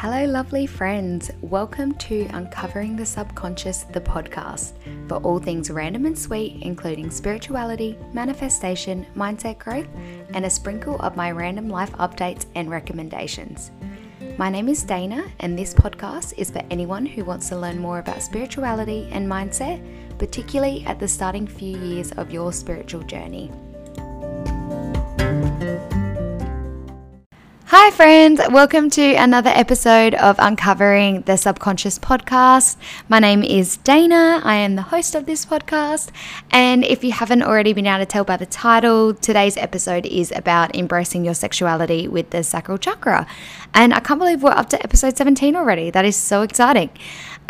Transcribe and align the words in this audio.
Hello, 0.00 0.24
lovely 0.26 0.64
friends. 0.64 1.32
Welcome 1.40 1.92
to 1.94 2.28
Uncovering 2.32 2.94
the 2.94 3.04
Subconscious, 3.04 3.82
the 3.82 4.00
podcast, 4.00 4.74
for 5.08 5.16
all 5.16 5.40
things 5.40 5.72
random 5.72 6.06
and 6.06 6.16
sweet, 6.16 6.62
including 6.62 7.10
spirituality, 7.10 7.98
manifestation, 8.12 9.04
mindset 9.16 9.58
growth, 9.58 9.88
and 10.34 10.44
a 10.44 10.50
sprinkle 10.50 11.00
of 11.00 11.16
my 11.16 11.32
random 11.32 11.68
life 11.68 11.90
updates 11.94 12.46
and 12.54 12.70
recommendations. 12.70 13.72
My 14.38 14.48
name 14.48 14.68
is 14.68 14.84
Dana, 14.84 15.32
and 15.40 15.58
this 15.58 15.74
podcast 15.74 16.32
is 16.38 16.48
for 16.48 16.62
anyone 16.70 17.04
who 17.04 17.24
wants 17.24 17.48
to 17.48 17.58
learn 17.58 17.80
more 17.80 17.98
about 17.98 18.22
spirituality 18.22 19.08
and 19.10 19.28
mindset, 19.28 19.82
particularly 20.16 20.86
at 20.86 21.00
the 21.00 21.08
starting 21.08 21.48
few 21.48 21.76
years 21.76 22.12
of 22.12 22.30
your 22.30 22.52
spiritual 22.52 23.02
journey. 23.02 23.50
Hi, 27.70 27.90
friends. 27.90 28.40
Welcome 28.50 28.88
to 28.92 29.14
another 29.16 29.50
episode 29.50 30.14
of 30.14 30.36
Uncovering 30.38 31.20
the 31.26 31.36
Subconscious 31.36 31.98
podcast. 31.98 32.78
My 33.10 33.18
name 33.18 33.42
is 33.42 33.76
Dana. 33.76 34.40
I 34.42 34.54
am 34.54 34.74
the 34.74 34.80
host 34.80 35.14
of 35.14 35.26
this 35.26 35.44
podcast. 35.44 36.08
And 36.50 36.82
if 36.82 37.04
you 37.04 37.12
haven't 37.12 37.42
already 37.42 37.74
been 37.74 37.86
able 37.86 37.98
to 37.98 38.06
tell 38.06 38.24
by 38.24 38.38
the 38.38 38.46
title, 38.46 39.12
today's 39.12 39.58
episode 39.58 40.06
is 40.06 40.32
about 40.34 40.74
embracing 40.74 41.26
your 41.26 41.34
sexuality 41.34 42.08
with 42.08 42.30
the 42.30 42.42
sacral 42.42 42.78
chakra. 42.78 43.26
And 43.74 43.92
I 43.92 44.00
can't 44.00 44.18
believe 44.18 44.42
we're 44.42 44.52
up 44.52 44.70
to 44.70 44.82
episode 44.82 45.18
17 45.18 45.54
already. 45.54 45.90
That 45.90 46.06
is 46.06 46.16
so 46.16 46.40
exciting. 46.40 46.88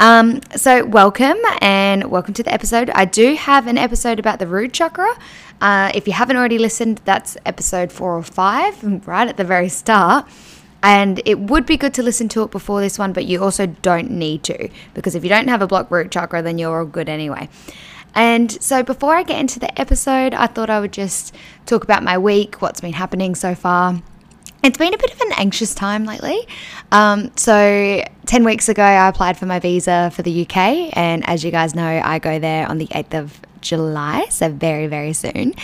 Um, 0.00 0.41
so, 0.55 0.84
welcome 0.84 1.38
and 1.60 2.10
welcome 2.10 2.34
to 2.34 2.42
the 2.42 2.52
episode. 2.52 2.88
I 2.91 3.05
do 3.05 3.34
have 3.34 3.66
an 3.66 3.78
episode 3.78 4.19
about 4.19 4.38
the 4.38 4.46
root 4.46 4.72
chakra. 4.72 5.12
Uh, 5.61 5.91
if 5.95 6.07
you 6.07 6.12
haven't 6.12 6.37
already 6.37 6.59
listened, 6.59 7.01
that's 7.05 7.37
episode 7.45 7.91
four 7.93 8.17
or 8.17 8.23
five, 8.23 9.07
right 9.07 9.29
at 9.29 9.37
the 9.37 9.45
very 9.45 9.69
start. 9.69 10.27
And 10.83 11.21
it 11.25 11.41
would 11.41 11.67
be 11.67 11.77
good 11.77 11.92
to 11.95 12.03
listen 12.03 12.28
to 12.31 12.42
it 12.45 12.50
before 12.50 12.81
this 12.81 12.98
one, 12.98 13.12
but 13.12 13.25
you 13.25 13.42
also 13.42 13.67
don't 13.67 14.11
need 14.11 14.45
to 14.45 14.69
because 14.95 15.17
if 15.17 15.25
you 15.25 15.28
don't 15.28 15.48
have 15.48 15.61
a 15.61 15.67
blocked 15.67 15.91
root 15.91 16.12
chakra, 16.12 16.41
then 16.41 16.56
you're 16.59 16.78
all 16.78 16.87
good 16.87 17.09
anyway. 17.09 17.48
And 18.15 18.50
so, 18.62 18.83
before 18.83 19.15
I 19.15 19.23
get 19.23 19.39
into 19.39 19.59
the 19.59 19.81
episode, 19.81 20.34
I 20.34 20.47
thought 20.47 20.70
I 20.70 20.81
would 20.81 20.92
just 20.92 21.34
talk 21.67 21.84
about 21.84 22.03
my 22.03 22.17
week, 22.17 22.62
what's 22.62 22.81
been 22.81 22.93
happening 22.93 23.34
so 23.34 23.55
far. 23.55 24.00
It's 24.62 24.78
been 24.78 24.95
a 24.95 24.98
bit 24.98 25.12
of 25.12 25.20
an 25.20 25.33
anxious 25.37 25.75
time 25.75 26.05
lately. 26.05 26.48
Um, 26.91 27.31
so, 27.37 28.03
10 28.27 28.45
weeks 28.45 28.69
ago, 28.69 28.83
I 28.83 29.09
applied 29.09 29.37
for 29.37 29.47
my 29.47 29.61
visa 29.61 30.11
for 30.15 30.22
the 30.22 30.43
UK. 30.43 30.97
And 30.97 31.25
as 31.28 31.45
you 31.45 31.50
guys 31.50 31.75
know, 31.75 32.00
I 32.05 32.19
go 32.19 32.39
there 32.39 32.69
on 32.69 32.78
the 32.78 32.87
8th 32.87 33.15
of 33.15 33.41
July, 33.61 34.27
so 34.31 34.51
very, 34.51 34.87
very 34.87 35.12
soon. 35.12 35.55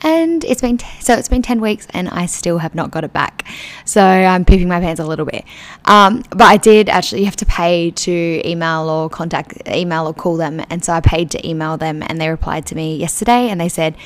And 0.00 0.44
it's 0.44 0.60
been, 0.60 0.78
t- 0.78 0.86
so 1.00 1.14
it's 1.14 1.28
been 1.28 1.42
10 1.42 1.60
weeks 1.60 1.86
and 1.90 2.08
I 2.08 2.26
still 2.26 2.58
have 2.58 2.74
not 2.74 2.90
got 2.90 3.04
it 3.04 3.12
back. 3.12 3.46
So 3.84 4.02
I'm 4.02 4.44
pooping 4.44 4.68
my 4.68 4.80
pants 4.80 5.00
a 5.00 5.04
little 5.04 5.26
bit. 5.26 5.44
Um, 5.86 6.22
but 6.30 6.42
I 6.42 6.56
did 6.56 6.88
actually 6.88 7.24
have 7.24 7.36
to 7.36 7.46
pay 7.46 7.90
to 7.90 8.48
email 8.48 8.88
or 8.88 9.10
contact, 9.10 9.66
email 9.68 10.06
or 10.06 10.14
call 10.14 10.36
them. 10.36 10.64
And 10.70 10.84
so 10.84 10.92
I 10.92 11.00
paid 11.00 11.30
to 11.32 11.48
email 11.48 11.76
them 11.76 12.02
and 12.02 12.20
they 12.20 12.28
replied 12.28 12.66
to 12.66 12.74
me 12.74 12.96
yesterday 12.96 13.48
and 13.48 13.60
they 13.60 13.68
said, 13.68 13.96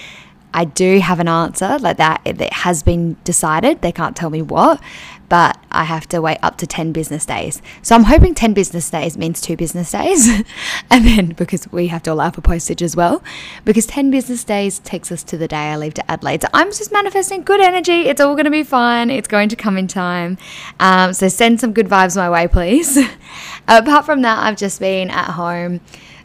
I 0.55 0.65
do 0.65 1.01
have 1.01 1.21
an 1.21 1.29
answer 1.29 1.79
like 1.79 1.97
that. 1.97 2.21
It, 2.25 2.41
has 2.53 2.83
been 2.83 3.17
decided. 3.25 3.83
They 3.83 3.93
can't 3.93 4.15
tell 4.15 4.31
me 4.31 4.43
what, 4.43 4.81
but 5.29 5.59
I 5.71 5.85
have 5.85 6.07
to 6.09 6.21
wait 6.21 6.39
up 6.43 6.59
to 6.59 6.67
10 6.67 6.93
business 6.93 7.25
days. 7.25 7.63
So 7.81 7.95
I'm 7.95 8.05
hoping 8.05 8.35
10 8.35 8.53
business 8.53 8.91
days 8.91 9.17
means 9.17 9.41
two 9.41 9.57
business 9.57 9.91
days. 9.91 10.29
and 10.91 11.07
then 11.07 11.29
because 11.29 11.71
we 11.73 11.87
have 11.89 12.03
to 12.03 12.13
allow 12.13 12.31
for 12.31 12.43
postage 12.43 12.83
as 12.83 12.95
well, 12.95 13.23
because 13.65 13.87
10 13.87 14.11
business 14.11 14.45
days 14.45 14.79
takes 14.81 15.11
us 15.11 15.23
to 15.25 15.39
the 15.39 15.49
day 15.49 15.73
I 15.73 15.77
leave 15.77 15.95
to 15.95 16.11
Adelaide. 16.11 16.43
So 16.43 16.49
I'm 16.53 16.69
just 16.69 16.93
manifesting 16.93 17.43
good 17.43 17.61
energy. 17.61 18.03
It's 18.03 18.21
all 18.21 18.35
going 18.35 18.45
to 18.45 18.51
be 18.51 18.63
fine. 18.63 19.11
It's 19.11 19.29
going 19.29 19.49
to 19.49 19.57
come 19.57 19.79
in 19.79 19.87
time. 19.87 20.37
Um, 20.81 21.15
so 21.15 21.29
send 21.29 21.61
some 21.61 21.73
good 21.73 21.87
vibes 21.87 22.17
my 22.17 22.29
way, 22.29 22.47
please. 22.49 22.99
Apart 23.69 24.05
from 24.05 24.23
that, 24.23 24.39
I've 24.39 24.57
just 24.57 24.81
been 24.81 25.11
at 25.11 25.31
home 25.31 25.81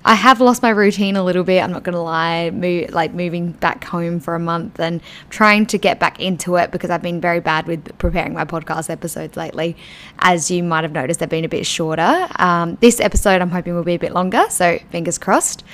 I 0.08 0.14
have 0.14 0.40
lost 0.40 0.62
my 0.62 0.70
routine 0.70 1.18
a 1.18 1.24
little 1.24 1.44
bit. 1.44 1.62
I'm 1.62 1.70
not 1.70 1.84
to 1.84 2.00
lie. 2.00 2.50
Move, 2.52 2.92
like 2.92 3.14
moving 3.14 3.52
back 3.52 3.84
home 3.84 4.22
for 4.22 4.36
a 4.36 4.40
month 4.40 4.80
and 4.80 5.02
trying 5.30 5.66
to 5.66 5.78
get 5.78 6.00
back 6.00 6.22
into 6.22 6.56
it 6.56 6.72
because 6.72 6.90
I've 6.90 7.02
been 7.02 7.20
very 7.20 7.42
bad 7.42 7.68
with 7.68 7.98
preparing 7.98 8.34
my 8.34 8.46
podcast 8.46 8.90
episodes 8.90 9.36
lately. 9.36 9.76
As 10.20 10.50
you 10.50 10.64
might 10.64 10.86
have 10.86 10.94
noticed, 10.94 11.20
they've 11.20 11.28
been 11.28 11.44
a 11.44 11.50
bit 11.50 11.66
shorter. 11.66 12.26
Um, 12.38 12.78
this 12.80 13.02
episode 13.02 13.42
I'm 13.42 13.50
hoping 13.50 13.76
will 13.76 13.84
be 13.84 13.96
a 13.96 14.00
bit 14.00 14.14
longer, 14.14 14.46
so 14.50 14.80
fingers 14.92 15.18
crossed. 15.18 15.66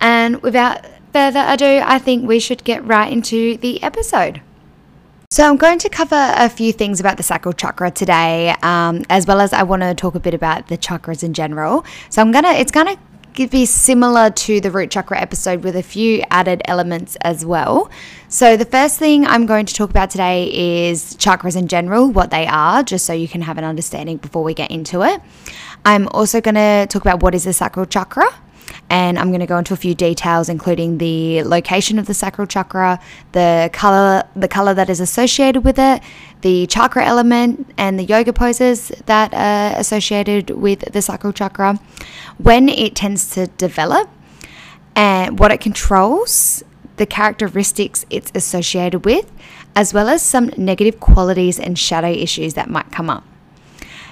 And 0.00 0.40
without 0.40 0.86
further 1.12 1.44
ado, 1.48 1.82
I 1.84 1.98
think 1.98 2.28
we 2.28 2.38
should 2.38 2.62
get 2.62 2.86
right 2.86 3.12
into 3.12 3.56
the 3.56 3.82
episode. 3.82 4.40
So, 5.32 5.48
I'm 5.48 5.56
going 5.56 5.78
to 5.80 5.88
cover 5.88 6.32
a 6.36 6.48
few 6.48 6.72
things 6.72 6.98
about 6.98 7.16
the 7.16 7.22
sacral 7.22 7.52
chakra 7.52 7.92
today, 7.92 8.54
um, 8.62 9.04
as 9.08 9.26
well 9.26 9.40
as 9.40 9.52
I 9.52 9.62
want 9.62 9.82
to 9.82 9.94
talk 9.94 10.16
a 10.16 10.20
bit 10.20 10.34
about 10.34 10.66
the 10.66 10.76
chakras 10.76 11.22
in 11.22 11.34
general. 11.34 11.84
So, 12.08 12.20
I'm 12.20 12.32
gonna, 12.32 12.50
it's 12.50 12.72
gonna 12.72 12.96
be 13.48 13.64
similar 13.64 14.30
to 14.30 14.60
the 14.60 14.70
root 14.70 14.90
chakra 14.90 15.18
episode 15.18 15.64
with 15.64 15.76
a 15.76 15.82
few 15.82 16.22
added 16.30 16.60
elements 16.66 17.16
as 17.22 17.46
well. 17.46 17.90
So, 18.28 18.56
the 18.56 18.64
first 18.64 18.98
thing 18.98 19.26
I'm 19.26 19.46
going 19.46 19.66
to 19.66 19.74
talk 19.74 19.90
about 19.90 20.10
today 20.10 20.90
is 20.90 21.14
chakras 21.16 21.56
in 21.56 21.68
general, 21.68 22.10
what 22.10 22.30
they 22.30 22.46
are, 22.46 22.82
just 22.82 23.06
so 23.06 23.12
you 23.12 23.28
can 23.28 23.42
have 23.42 23.56
an 23.56 23.64
understanding 23.64 24.18
before 24.18 24.42
we 24.42 24.52
get 24.52 24.70
into 24.70 25.02
it. 25.02 25.22
I'm 25.84 26.08
also 26.08 26.40
going 26.40 26.56
to 26.56 26.86
talk 26.90 27.02
about 27.02 27.22
what 27.22 27.34
is 27.34 27.44
the 27.44 27.52
sacral 27.52 27.86
chakra 27.86 28.26
and 28.90 29.18
I'm 29.20 29.28
going 29.28 29.40
to 29.40 29.46
go 29.46 29.56
into 29.56 29.72
a 29.72 29.76
few 29.76 29.94
details, 29.94 30.48
including 30.48 30.98
the 30.98 31.44
location 31.44 31.98
of 31.98 32.06
the 32.06 32.12
sacral 32.12 32.46
chakra, 32.46 32.98
the 33.30 33.70
color, 33.72 34.24
the 34.34 34.48
color 34.48 34.74
that 34.74 34.90
is 34.90 34.98
associated 34.98 35.64
with 35.64 35.78
it, 35.78 36.02
the 36.42 36.66
chakra 36.66 37.04
element, 37.04 37.72
and 37.78 37.98
the 37.98 38.04
yoga 38.04 38.32
poses 38.32 38.88
that 39.06 39.32
are 39.32 39.78
associated 39.78 40.50
with 40.50 40.80
the 40.92 41.00
sacral 41.00 41.32
chakra, 41.32 41.78
when 42.38 42.68
it 42.68 42.96
tends 42.96 43.30
to 43.30 43.46
develop, 43.46 44.10
and 44.96 45.38
what 45.38 45.52
it 45.52 45.60
controls, 45.60 46.64
the 46.96 47.06
characteristics 47.06 48.04
it's 48.10 48.32
associated 48.34 49.04
with, 49.04 49.30
as 49.76 49.94
well 49.94 50.08
as 50.08 50.20
some 50.20 50.50
negative 50.56 50.98
qualities 50.98 51.60
and 51.60 51.78
shadow 51.78 52.10
issues 52.10 52.54
that 52.54 52.68
might 52.68 52.90
come 52.90 53.08
up. 53.08 53.24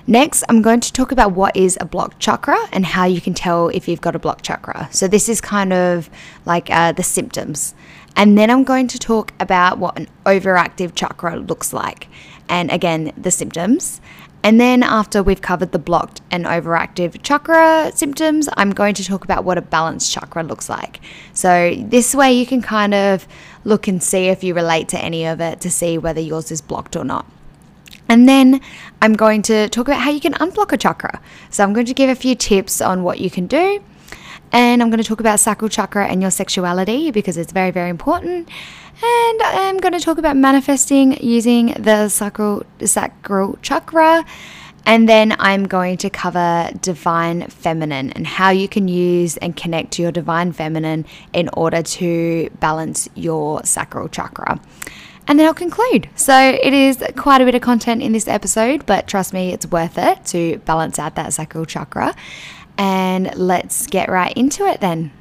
Next, 0.06 0.44
I'm 0.48 0.62
going 0.62 0.80
to 0.80 0.92
talk 0.92 1.12
about 1.12 1.32
what 1.32 1.56
is 1.56 1.76
a 1.80 1.84
blocked 1.84 2.18
chakra 2.18 2.58
and 2.72 2.86
how 2.86 3.04
you 3.04 3.20
can 3.20 3.34
tell 3.34 3.68
if 3.68 3.88
you've 3.88 4.00
got 4.00 4.16
a 4.16 4.18
blocked 4.18 4.44
chakra. 4.44 4.88
So, 4.90 5.08
this 5.08 5.28
is 5.28 5.40
kind 5.40 5.72
of 5.72 6.08
like 6.46 6.70
uh, 6.70 6.92
the 6.92 7.02
symptoms. 7.02 7.74
And 8.16 8.36
then 8.36 8.50
I'm 8.50 8.64
going 8.64 8.88
to 8.88 8.98
talk 8.98 9.32
about 9.38 9.78
what 9.78 9.96
an 9.98 10.08
overactive 10.26 10.94
chakra 10.94 11.36
looks 11.36 11.72
like. 11.72 12.08
And 12.48 12.70
again, 12.70 13.12
the 13.16 13.30
symptoms. 13.30 14.00
And 14.42 14.60
then, 14.60 14.82
after 14.82 15.22
we've 15.22 15.42
covered 15.42 15.72
the 15.72 15.78
blocked 15.78 16.20
and 16.30 16.44
overactive 16.44 17.22
chakra 17.22 17.90
symptoms, 17.94 18.48
I'm 18.56 18.70
going 18.70 18.94
to 18.94 19.04
talk 19.04 19.24
about 19.24 19.44
what 19.44 19.58
a 19.58 19.62
balanced 19.62 20.12
chakra 20.12 20.42
looks 20.42 20.68
like. 20.68 21.00
So, 21.34 21.74
this 21.76 22.14
way 22.14 22.32
you 22.32 22.46
can 22.46 22.62
kind 22.62 22.94
of 22.94 23.26
look 23.64 23.88
and 23.88 24.02
see 24.02 24.28
if 24.28 24.44
you 24.44 24.54
relate 24.54 24.88
to 24.88 24.98
any 24.98 25.26
of 25.26 25.40
it 25.40 25.60
to 25.60 25.70
see 25.70 25.98
whether 25.98 26.20
yours 26.20 26.50
is 26.50 26.60
blocked 26.60 26.96
or 26.96 27.04
not. 27.04 27.26
And 28.08 28.28
then 28.28 28.60
I'm 29.02 29.12
going 29.14 29.42
to 29.42 29.68
talk 29.68 29.86
about 29.88 30.00
how 30.00 30.10
you 30.10 30.20
can 30.20 30.34
unblock 30.34 30.72
a 30.72 30.76
chakra. 30.76 31.20
So 31.50 31.62
I'm 31.62 31.72
going 31.72 31.86
to 31.86 31.94
give 31.94 32.08
a 32.10 32.14
few 32.14 32.34
tips 32.34 32.80
on 32.80 33.02
what 33.02 33.20
you 33.20 33.30
can 33.30 33.46
do. 33.46 33.82
And 34.50 34.82
I'm 34.82 34.88
going 34.88 35.02
to 35.02 35.08
talk 35.08 35.20
about 35.20 35.40
sacral 35.40 35.68
chakra 35.68 36.06
and 36.06 36.22
your 36.22 36.30
sexuality 36.30 37.10
because 37.10 37.36
it's 37.36 37.52
very, 37.52 37.70
very 37.70 37.90
important. 37.90 38.48
And 39.02 39.42
I'm 39.42 39.76
going 39.76 39.92
to 39.92 40.00
talk 40.00 40.18
about 40.18 40.36
manifesting 40.36 41.22
using 41.22 41.74
the 41.74 42.08
sacral, 42.08 42.64
sacral 42.82 43.58
chakra. 43.60 44.24
And 44.86 45.06
then 45.06 45.36
I'm 45.38 45.66
going 45.66 45.98
to 45.98 46.08
cover 46.08 46.70
divine 46.80 47.48
feminine 47.48 48.10
and 48.12 48.26
how 48.26 48.48
you 48.48 48.68
can 48.68 48.88
use 48.88 49.36
and 49.36 49.54
connect 49.54 49.92
to 49.92 50.02
your 50.02 50.12
divine 50.12 50.52
feminine 50.52 51.04
in 51.34 51.50
order 51.52 51.82
to 51.82 52.48
balance 52.58 53.06
your 53.14 53.62
sacral 53.64 54.08
chakra 54.08 54.58
and 55.28 55.38
then 55.38 55.46
I'll 55.46 55.54
conclude. 55.54 56.08
So 56.16 56.34
it 56.34 56.72
is 56.72 57.04
quite 57.16 57.42
a 57.42 57.44
bit 57.44 57.54
of 57.54 57.60
content 57.60 58.02
in 58.02 58.12
this 58.12 58.26
episode, 58.26 58.86
but 58.86 59.06
trust 59.06 59.34
me, 59.34 59.52
it's 59.52 59.66
worth 59.66 59.98
it 59.98 60.24
to 60.26 60.58
balance 60.60 60.98
out 60.98 61.14
that 61.16 61.34
sacral 61.34 61.66
chakra. 61.66 62.16
And 62.78 63.36
let's 63.36 63.86
get 63.86 64.08
right 64.08 64.32
into 64.36 64.64
it 64.64 64.80
then. 64.80 65.12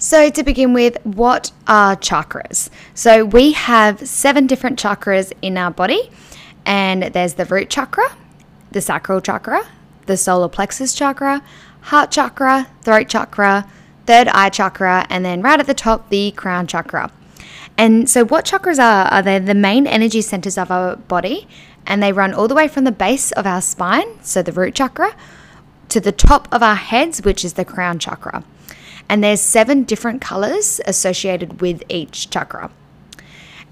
So, 0.00 0.30
to 0.30 0.44
begin 0.44 0.74
with, 0.74 0.96
what 1.04 1.50
are 1.66 1.96
chakras? 1.96 2.70
So, 2.94 3.24
we 3.24 3.52
have 3.52 4.06
seven 4.08 4.46
different 4.46 4.78
chakras 4.78 5.32
in 5.42 5.58
our 5.58 5.72
body, 5.72 6.10
and 6.64 7.02
there's 7.02 7.34
the 7.34 7.44
root 7.46 7.68
chakra, 7.68 8.16
the 8.70 8.80
sacral 8.80 9.20
chakra, 9.20 9.66
the 10.06 10.16
solar 10.16 10.48
plexus 10.48 10.94
chakra, 10.94 11.42
heart 11.80 12.12
chakra, 12.12 12.68
throat 12.82 13.08
chakra, 13.08 13.68
third 14.06 14.28
eye 14.28 14.50
chakra, 14.50 15.04
and 15.10 15.24
then 15.24 15.42
right 15.42 15.58
at 15.58 15.66
the 15.66 15.74
top, 15.74 16.10
the 16.10 16.30
crown 16.30 16.68
chakra. 16.68 17.10
And 17.78 18.10
so, 18.10 18.24
what 18.24 18.44
chakras 18.44 18.80
are? 18.80 19.06
Are 19.06 19.22
they 19.22 19.38
the 19.38 19.54
main 19.54 19.86
energy 19.86 20.20
centers 20.20 20.58
of 20.58 20.70
our 20.72 20.96
body? 20.96 21.46
And 21.86 22.02
they 22.02 22.12
run 22.12 22.34
all 22.34 22.48
the 22.48 22.54
way 22.54 22.66
from 22.66 22.84
the 22.84 22.92
base 22.92 23.30
of 23.32 23.46
our 23.46 23.62
spine, 23.62 24.22
so 24.22 24.42
the 24.42 24.52
root 24.52 24.74
chakra, 24.74 25.16
to 25.88 26.00
the 26.00 26.12
top 26.12 26.48
of 26.52 26.62
our 26.62 26.74
heads, 26.74 27.22
which 27.22 27.44
is 27.44 27.54
the 27.54 27.64
crown 27.64 27.98
chakra. 27.98 28.44
And 29.08 29.24
there's 29.24 29.40
seven 29.40 29.84
different 29.84 30.20
colors 30.20 30.80
associated 30.86 31.62
with 31.62 31.82
each 31.88 32.28
chakra. 32.28 32.70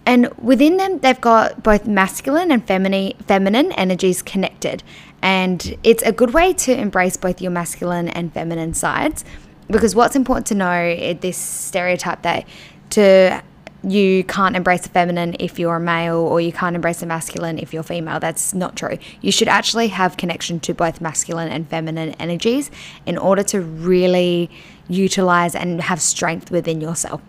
And 0.07 0.33
within 0.39 0.77
them, 0.77 1.01
they've 1.01 1.21
got 1.21 1.65
both 1.65 1.87
masculine 1.87 2.53
and 2.53 2.65
feminine, 2.65 3.15
feminine 3.27 3.73
energies 3.73 4.23
connected. 4.23 4.85
And 5.21 5.77
it's 5.83 6.03
a 6.05 6.13
good 6.13 6.33
way 6.33 6.53
to 6.53 6.73
embrace 6.73 7.17
both 7.17 7.43
your 7.43 7.51
masculine 7.51 8.09
and 8.09 8.33
feminine 8.33 8.73
sides. 8.73 9.25
Because 9.67 9.97
what's 9.97 10.15
important 10.15 10.47
to 10.47 10.55
know 10.55 10.81
is 10.81 11.19
this 11.19 11.37
stereotype 11.37 12.23
that 12.23 12.47
to 12.91 13.43
you 13.83 14.25
can't 14.25 14.57
embrace 14.57 14.83
the 14.83 14.89
feminine 14.89 15.37
if 15.39 15.59
you're 15.59 15.77
a 15.77 15.81
male 15.81 16.17
or 16.17 16.41
you 16.41 16.53
can't 16.53 16.75
embrace 16.75 17.01
the 17.01 17.07
masculine 17.07 17.59
if 17.59 17.73
you're 17.73 17.83
female. 17.83 18.19
That's 18.19 18.55
not 18.55 18.77
true. 18.77 18.99
You 19.21 19.31
should 19.31 19.49
actually 19.49 19.89
have 19.89 20.17
connection 20.17 20.61
to 20.61 20.75
both 20.75 21.01
masculine 21.01 21.49
and 21.49 21.69
feminine 21.69 22.11
energies 22.19 22.71
in 23.05 23.17
order 23.19 23.43
to 23.45 23.61
really 23.61 24.51
utilize 24.89 25.55
and 25.55 25.81
have 25.83 26.01
strength 26.01 26.51
within 26.51 26.81
yourself. 26.81 27.21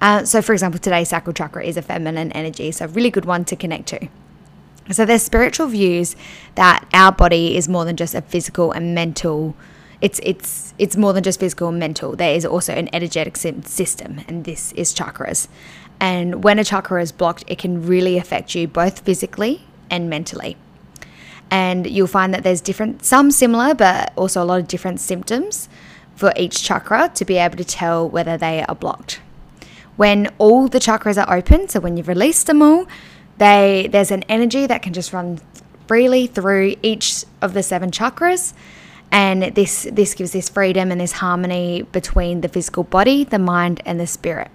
Uh, 0.00 0.24
so, 0.24 0.42
for 0.42 0.52
example, 0.52 0.80
today's 0.80 1.08
sacral 1.08 1.32
chakra 1.32 1.64
is 1.64 1.76
a 1.76 1.82
feminine 1.82 2.32
energy, 2.32 2.70
so 2.72 2.84
a 2.84 2.88
really 2.88 3.10
good 3.10 3.24
one 3.24 3.44
to 3.44 3.56
connect 3.56 3.86
to. 3.88 4.08
So, 4.90 5.06
there's 5.06 5.22
spiritual 5.22 5.68
views 5.68 6.14
that 6.56 6.86
our 6.92 7.12
body 7.12 7.56
is 7.56 7.68
more 7.68 7.84
than 7.84 7.96
just 7.96 8.14
a 8.14 8.20
physical 8.20 8.72
and 8.72 8.94
mental 8.94 9.54
it's 10.04 10.20
it's 10.22 10.74
it's 10.78 10.96
more 10.98 11.14
than 11.14 11.22
just 11.22 11.40
physical 11.40 11.68
and 11.68 11.78
mental. 11.78 12.14
There 12.14 12.34
is 12.34 12.44
also 12.44 12.74
an 12.74 12.90
energetic 12.92 13.38
system, 13.38 14.20
and 14.28 14.44
this 14.44 14.70
is 14.72 14.92
chakras. 14.94 15.48
And 15.98 16.44
when 16.44 16.58
a 16.58 16.64
chakra 16.64 17.00
is 17.00 17.10
blocked, 17.10 17.44
it 17.46 17.56
can 17.58 17.86
really 17.86 18.18
affect 18.18 18.54
you 18.54 18.68
both 18.68 19.00
physically 19.00 19.62
and 19.88 20.10
mentally. 20.10 20.58
And 21.50 21.86
you'll 21.86 22.06
find 22.06 22.34
that 22.34 22.42
there's 22.42 22.60
different, 22.60 23.02
some 23.04 23.30
similar, 23.30 23.74
but 23.74 24.12
also 24.14 24.42
a 24.42 24.44
lot 24.44 24.60
of 24.60 24.68
different 24.68 25.00
symptoms 25.00 25.70
for 26.16 26.34
each 26.36 26.62
chakra 26.62 27.10
to 27.14 27.24
be 27.24 27.38
able 27.38 27.56
to 27.56 27.64
tell 27.64 28.06
whether 28.06 28.36
they 28.36 28.62
are 28.68 28.74
blocked. 28.74 29.20
When 29.96 30.28
all 30.36 30.68
the 30.68 30.80
chakras 30.80 31.16
are 31.16 31.34
open, 31.34 31.68
so 31.68 31.80
when 31.80 31.96
you've 31.96 32.08
released 32.08 32.46
them 32.46 32.60
all, 32.60 32.86
they 33.38 33.88
there's 33.90 34.10
an 34.10 34.24
energy 34.24 34.66
that 34.66 34.82
can 34.82 34.92
just 34.92 35.14
run 35.14 35.40
freely 35.88 36.26
through 36.26 36.76
each 36.82 37.24
of 37.40 37.54
the 37.54 37.62
seven 37.62 37.90
chakras 37.90 38.52
and 39.14 39.54
this 39.54 39.86
this 39.92 40.12
gives 40.12 40.32
this 40.32 40.48
freedom 40.48 40.90
and 40.90 41.00
this 41.00 41.12
harmony 41.12 41.82
between 41.92 42.40
the 42.40 42.48
physical 42.48 42.82
body, 42.82 43.22
the 43.22 43.38
mind, 43.38 43.80
and 43.86 44.00
the 44.00 44.08
spirit. 44.08 44.50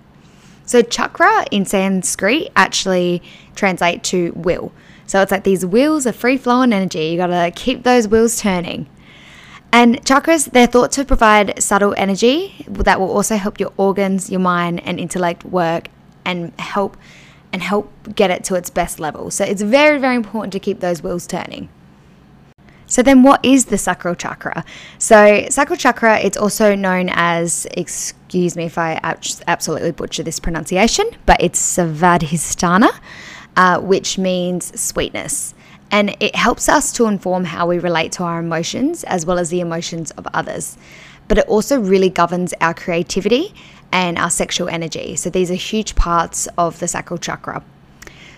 So 0.65 0.81
chakra 0.81 1.45
in 1.49 1.65
Sanskrit 1.65 2.51
actually 2.57 3.23
translate 3.55 4.03
to 4.03 4.33
will. 4.35 4.73
So 5.07 5.21
it's 5.21 5.31
like 5.31 5.45
these 5.45 5.65
wheels 5.65 6.05
of 6.05 6.15
free 6.15 6.37
flowing 6.37 6.73
energy. 6.73 7.05
You 7.05 7.17
got 7.17 7.27
to 7.27 7.51
keep 7.55 7.83
those 7.83 8.09
wheels 8.09 8.39
turning. 8.39 8.87
And 9.71 10.03
chakras, 10.03 10.51
they're 10.51 10.67
thought 10.67 10.91
to 10.91 11.05
provide 11.05 11.63
subtle 11.63 11.95
energy 11.95 12.65
that 12.67 12.99
will 12.99 13.11
also 13.11 13.37
help 13.37 13.61
your 13.61 13.71
organs, 13.77 14.29
your 14.29 14.41
mind, 14.41 14.81
and 14.85 14.99
intellect 14.99 15.45
work 15.45 15.87
and 16.25 16.51
help 16.59 16.97
and 17.53 17.63
help 17.63 17.91
get 18.13 18.29
it 18.29 18.43
to 18.43 18.55
its 18.55 18.69
best 18.69 18.99
level. 18.99 19.31
So 19.31 19.45
it's 19.45 19.61
very, 19.61 19.99
very 19.99 20.15
important 20.15 20.51
to 20.53 20.59
keep 20.59 20.81
those 20.81 21.01
wheels 21.01 21.25
turning. 21.25 21.69
So 22.89 23.03
then 23.03 23.21
what 23.21 23.45
is 23.45 23.65
the 23.65 23.77
sacral 23.77 24.15
chakra? 24.15 24.65
So 24.97 25.45
sacral 25.49 25.77
chakra, 25.77 26.19
it's 26.19 26.35
also 26.35 26.75
known 26.75 27.09
as, 27.13 27.67
excuse 27.77 28.55
me 28.55 28.65
if 28.65 28.77
I 28.79 28.99
absolutely 29.47 29.91
butcher 29.91 30.23
this 30.23 30.39
pronunciation, 30.39 31.05
but 31.27 31.37
it's 31.39 31.61
Svadhisthana, 31.77 32.89
uh, 33.55 33.79
which 33.79 34.17
means 34.17 34.77
sweetness. 34.79 35.53
And 35.91 36.15
it 36.19 36.35
helps 36.35 36.67
us 36.67 36.91
to 36.93 37.05
inform 37.05 37.45
how 37.45 37.67
we 37.67 37.77
relate 37.77 38.11
to 38.13 38.23
our 38.23 38.39
emotions 38.39 39.03
as 39.03 39.25
well 39.25 39.37
as 39.37 39.49
the 39.49 39.59
emotions 39.59 40.09
of 40.11 40.27
others. 40.33 40.75
But 41.27 41.37
it 41.37 41.47
also 41.47 41.79
really 41.79 42.09
governs 42.09 42.53
our 42.59 42.73
creativity 42.73 43.53
and 43.91 44.17
our 44.17 44.31
sexual 44.31 44.67
energy. 44.67 45.15
So 45.15 45.29
these 45.29 45.51
are 45.51 45.55
huge 45.55 45.95
parts 45.95 46.47
of 46.57 46.79
the 46.79 46.87
sacral 46.87 47.19
chakra. 47.19 47.63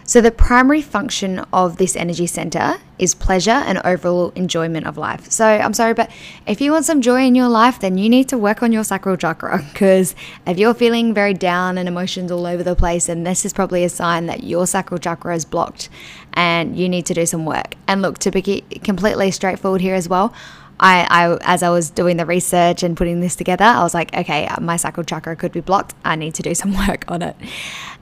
So, 0.04 0.20
the 0.20 0.32
primary 0.32 0.82
function 0.82 1.40
of 1.54 1.78
this 1.78 1.96
energy 1.96 2.28
center 2.28 2.78
is 2.98 3.16
pleasure 3.16 3.52
and 3.52 3.80
overall 3.86 4.32
enjoyment 4.36 4.86
of 4.86 4.98
life. 4.98 5.32
So, 5.32 5.46
I'm 5.46 5.74
sorry, 5.74 5.94
but 5.94 6.10
if 6.46 6.60
you 6.60 6.72
want 6.72 6.86
some 6.86 7.02
joy 7.02 7.24
in 7.24 7.36
your 7.36 7.48
life, 7.48 7.80
then 7.80 7.98
you 7.98 8.10
need 8.10 8.28
to 8.30 8.38
work 8.38 8.62
on 8.62 8.72
your 8.72 8.84
sacral 8.84 9.18
chakra 9.18 9.64
because 9.72 10.16
if 10.46 10.58
you're 10.58 10.74
feeling 10.74 11.14
very 11.14 11.34
down 11.34 11.78
and 11.78 11.88
emotions 11.88 12.32
all 12.32 12.46
over 12.46 12.64
the 12.64 12.76
place, 12.76 13.06
then 13.08 13.24
this 13.24 13.46
is 13.46 13.54
probably 13.54 13.84
a 13.84 13.90
sign 13.90 14.26
that 14.26 14.44
your 14.44 14.68
sacral 14.68 15.00
chakra 15.00 15.36
is 15.36 15.46
blocked 15.46 15.90
and 16.34 16.78
you 16.78 16.90
need 16.90 17.06
to 17.06 17.14
do 17.14 17.26
some 17.26 17.46
work. 17.46 17.76
And 17.88 18.02
look, 18.02 18.18
to 18.20 18.32
be 18.32 18.62
completely 18.84 19.32
straightforward 19.32 19.82
here 19.82 19.96
as 19.96 20.10
well, 20.10 20.34
I, 20.82 21.06
I, 21.10 21.38
as 21.42 21.62
I 21.62 21.70
was 21.70 21.92
doing 21.92 22.18
the 22.18 22.26
research 22.26 22.82
and 22.82 22.98
putting 22.98 23.22
this 23.22 23.36
together, 23.36 23.64
I 23.64 23.84
was 23.84 23.94
like, 23.94 24.16
okay, 24.16 24.50
my 24.60 24.78
sacral 24.78 25.06
chakra 25.06 25.36
could 25.36 25.52
be 25.52 25.62
blocked. 25.62 25.94
I 26.04 26.16
need 26.16 26.34
to 26.36 26.42
do 26.42 26.56
some 26.62 26.76
work 26.88 27.06
on 27.08 27.22
it. 27.22 27.36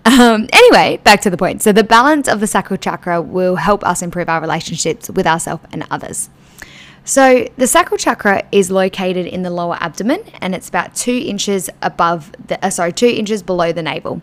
Um, 0.06 0.48
anyway, 0.54 0.98
back 1.04 1.22
to 1.22 1.30
the 1.30 1.38
point. 1.38 1.62
So, 1.62 1.74
the 1.74 1.84
balance 1.84 2.30
of 2.30 2.40
the 2.40 2.48
sacral 2.48 2.78
chakra 2.78 3.22
will 3.22 3.58
help 3.58 3.84
us 3.84 4.02
improve 4.02 4.30
our 4.30 4.40
relationships 4.40 5.10
with 5.10 5.28
ourselves 5.28 5.66
and 5.74 5.86
others. 5.92 6.30
So, 7.04 7.48
the 7.58 7.68
sacral 7.68 7.98
chakra 7.98 8.44
is 8.52 8.72
located 8.72 9.26
in 9.26 9.44
the 9.44 9.50
lower 9.50 9.78
abdomen 9.82 10.24
and 10.42 10.56
it's 10.56 10.70
about 10.70 10.96
two 10.96 11.24
inches 11.26 11.70
above 11.82 12.32
the, 12.48 12.64
uh, 12.66 12.70
sorry, 12.70 12.94
two 12.94 13.08
inches 13.08 13.44
below 13.44 13.74
the 13.74 13.84
navel. 13.84 14.22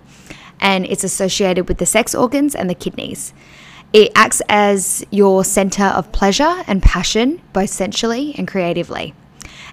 And 0.60 0.86
it's 0.86 1.04
associated 1.04 1.68
with 1.68 1.76
the 1.76 1.84
sex 1.86 2.14
organs 2.14 2.54
and 2.54 2.70
the 2.70 2.74
kidneys. 2.74 3.34
It 3.96 4.12
acts 4.14 4.42
as 4.50 5.06
your 5.10 5.42
center 5.42 5.84
of 5.84 6.12
pleasure 6.12 6.62
and 6.66 6.82
passion, 6.82 7.40
both 7.54 7.70
sensually 7.70 8.34
and 8.36 8.46
creatively. 8.46 9.14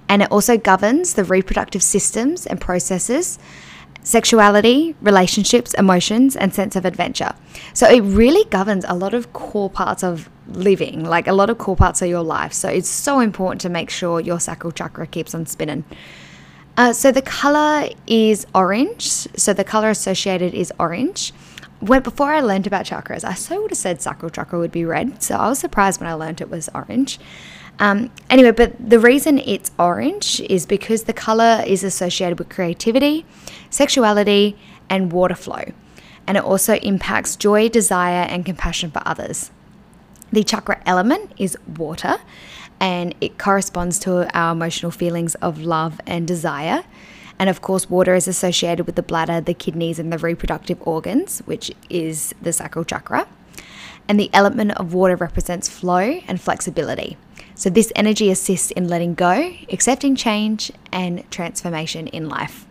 And 0.07 0.21
it 0.21 0.31
also 0.31 0.57
governs 0.57 1.15
the 1.15 1.25
reproductive 1.25 1.83
systems 1.83 2.45
and 2.45 2.61
processes 2.61 3.37
sexuality, 4.01 4.95
relationships, 5.01 5.73
emotions, 5.73 6.37
and 6.37 6.53
sense 6.53 6.77
of 6.77 6.85
adventure. 6.85 7.33
So 7.73 7.85
it 7.85 7.99
really 7.99 8.45
governs 8.49 8.85
a 8.87 8.95
lot 8.95 9.13
of 9.13 9.33
core 9.33 9.69
parts 9.69 10.05
of 10.05 10.29
living, 10.47 11.03
like 11.03 11.27
a 11.27 11.33
lot 11.33 11.49
of 11.49 11.57
core 11.57 11.75
parts 11.75 12.01
of 12.01 12.07
your 12.07 12.23
life. 12.23 12.53
So 12.53 12.69
it's 12.69 12.87
so 12.87 13.19
important 13.19 13.59
to 13.61 13.69
make 13.69 13.89
sure 13.89 14.21
your 14.21 14.39
sacral 14.39 14.71
chakra 14.71 15.05
keeps 15.05 15.35
on 15.35 15.47
spinning. 15.47 15.83
Uh, 16.77 16.93
so 16.93 17.11
the 17.11 17.21
color 17.21 17.89
is 18.07 18.47
orange. 18.55 19.03
So 19.03 19.51
the 19.51 19.65
color 19.65 19.89
associated 19.89 20.53
is 20.53 20.71
orange. 20.79 21.33
When 21.83 22.01
before 22.01 22.31
I 22.31 22.39
learned 22.39 22.65
about 22.65 22.85
chakras, 22.85 23.25
I 23.25 23.33
so 23.33 23.61
would 23.61 23.71
have 23.71 23.77
said 23.77 24.01
sacral 24.01 24.29
chakra 24.29 24.57
would 24.57 24.71
be 24.71 24.85
red. 24.85 25.21
So 25.21 25.35
I 25.35 25.49
was 25.49 25.59
surprised 25.59 25.99
when 25.99 26.09
I 26.09 26.13
learned 26.13 26.39
it 26.39 26.49
was 26.49 26.69
orange. 26.73 27.19
Um, 27.77 28.09
anyway, 28.29 28.51
but 28.51 28.73
the 28.79 28.99
reason 28.99 29.39
it's 29.39 29.69
orange 29.77 30.39
is 30.41 30.65
because 30.65 31.03
the 31.03 31.11
color 31.11 31.61
is 31.67 31.83
associated 31.83 32.39
with 32.39 32.47
creativity, 32.47 33.25
sexuality, 33.69 34.57
and 34.89 35.11
water 35.11 35.35
flow. 35.35 35.73
And 36.25 36.37
it 36.37 36.43
also 36.45 36.75
impacts 36.75 37.35
joy, 37.35 37.67
desire, 37.67 38.27
and 38.29 38.45
compassion 38.45 38.89
for 38.89 39.01
others. 39.05 39.51
The 40.31 40.45
chakra 40.45 40.81
element 40.85 41.33
is 41.37 41.57
water, 41.77 42.15
and 42.79 43.13
it 43.19 43.37
corresponds 43.37 43.99
to 43.99 44.33
our 44.33 44.53
emotional 44.53 44.91
feelings 44.91 45.35
of 45.35 45.59
love 45.59 45.99
and 46.07 46.25
desire. 46.25 46.85
And 47.39 47.49
of 47.49 47.61
course, 47.61 47.89
water 47.89 48.13
is 48.13 48.27
associated 48.27 48.85
with 48.85 48.95
the 48.95 49.03
bladder, 49.03 49.41
the 49.41 49.53
kidneys, 49.53 49.99
and 49.99 50.13
the 50.13 50.17
reproductive 50.17 50.77
organs, 50.81 51.39
which 51.39 51.71
is 51.89 52.33
the 52.41 52.53
sacral 52.53 52.85
chakra. 52.85 53.27
And 54.07 54.19
the 54.19 54.29
element 54.33 54.71
of 54.73 54.93
water 54.93 55.15
represents 55.15 55.69
flow 55.69 56.21
and 56.27 56.39
flexibility. 56.39 57.17
So, 57.55 57.69
this 57.69 57.91
energy 57.95 58.29
assists 58.29 58.71
in 58.71 58.87
letting 58.87 59.13
go, 59.13 59.53
accepting 59.71 60.15
change, 60.15 60.71
and 60.91 61.29
transformation 61.31 62.07
in 62.07 62.27
life. 62.27 62.65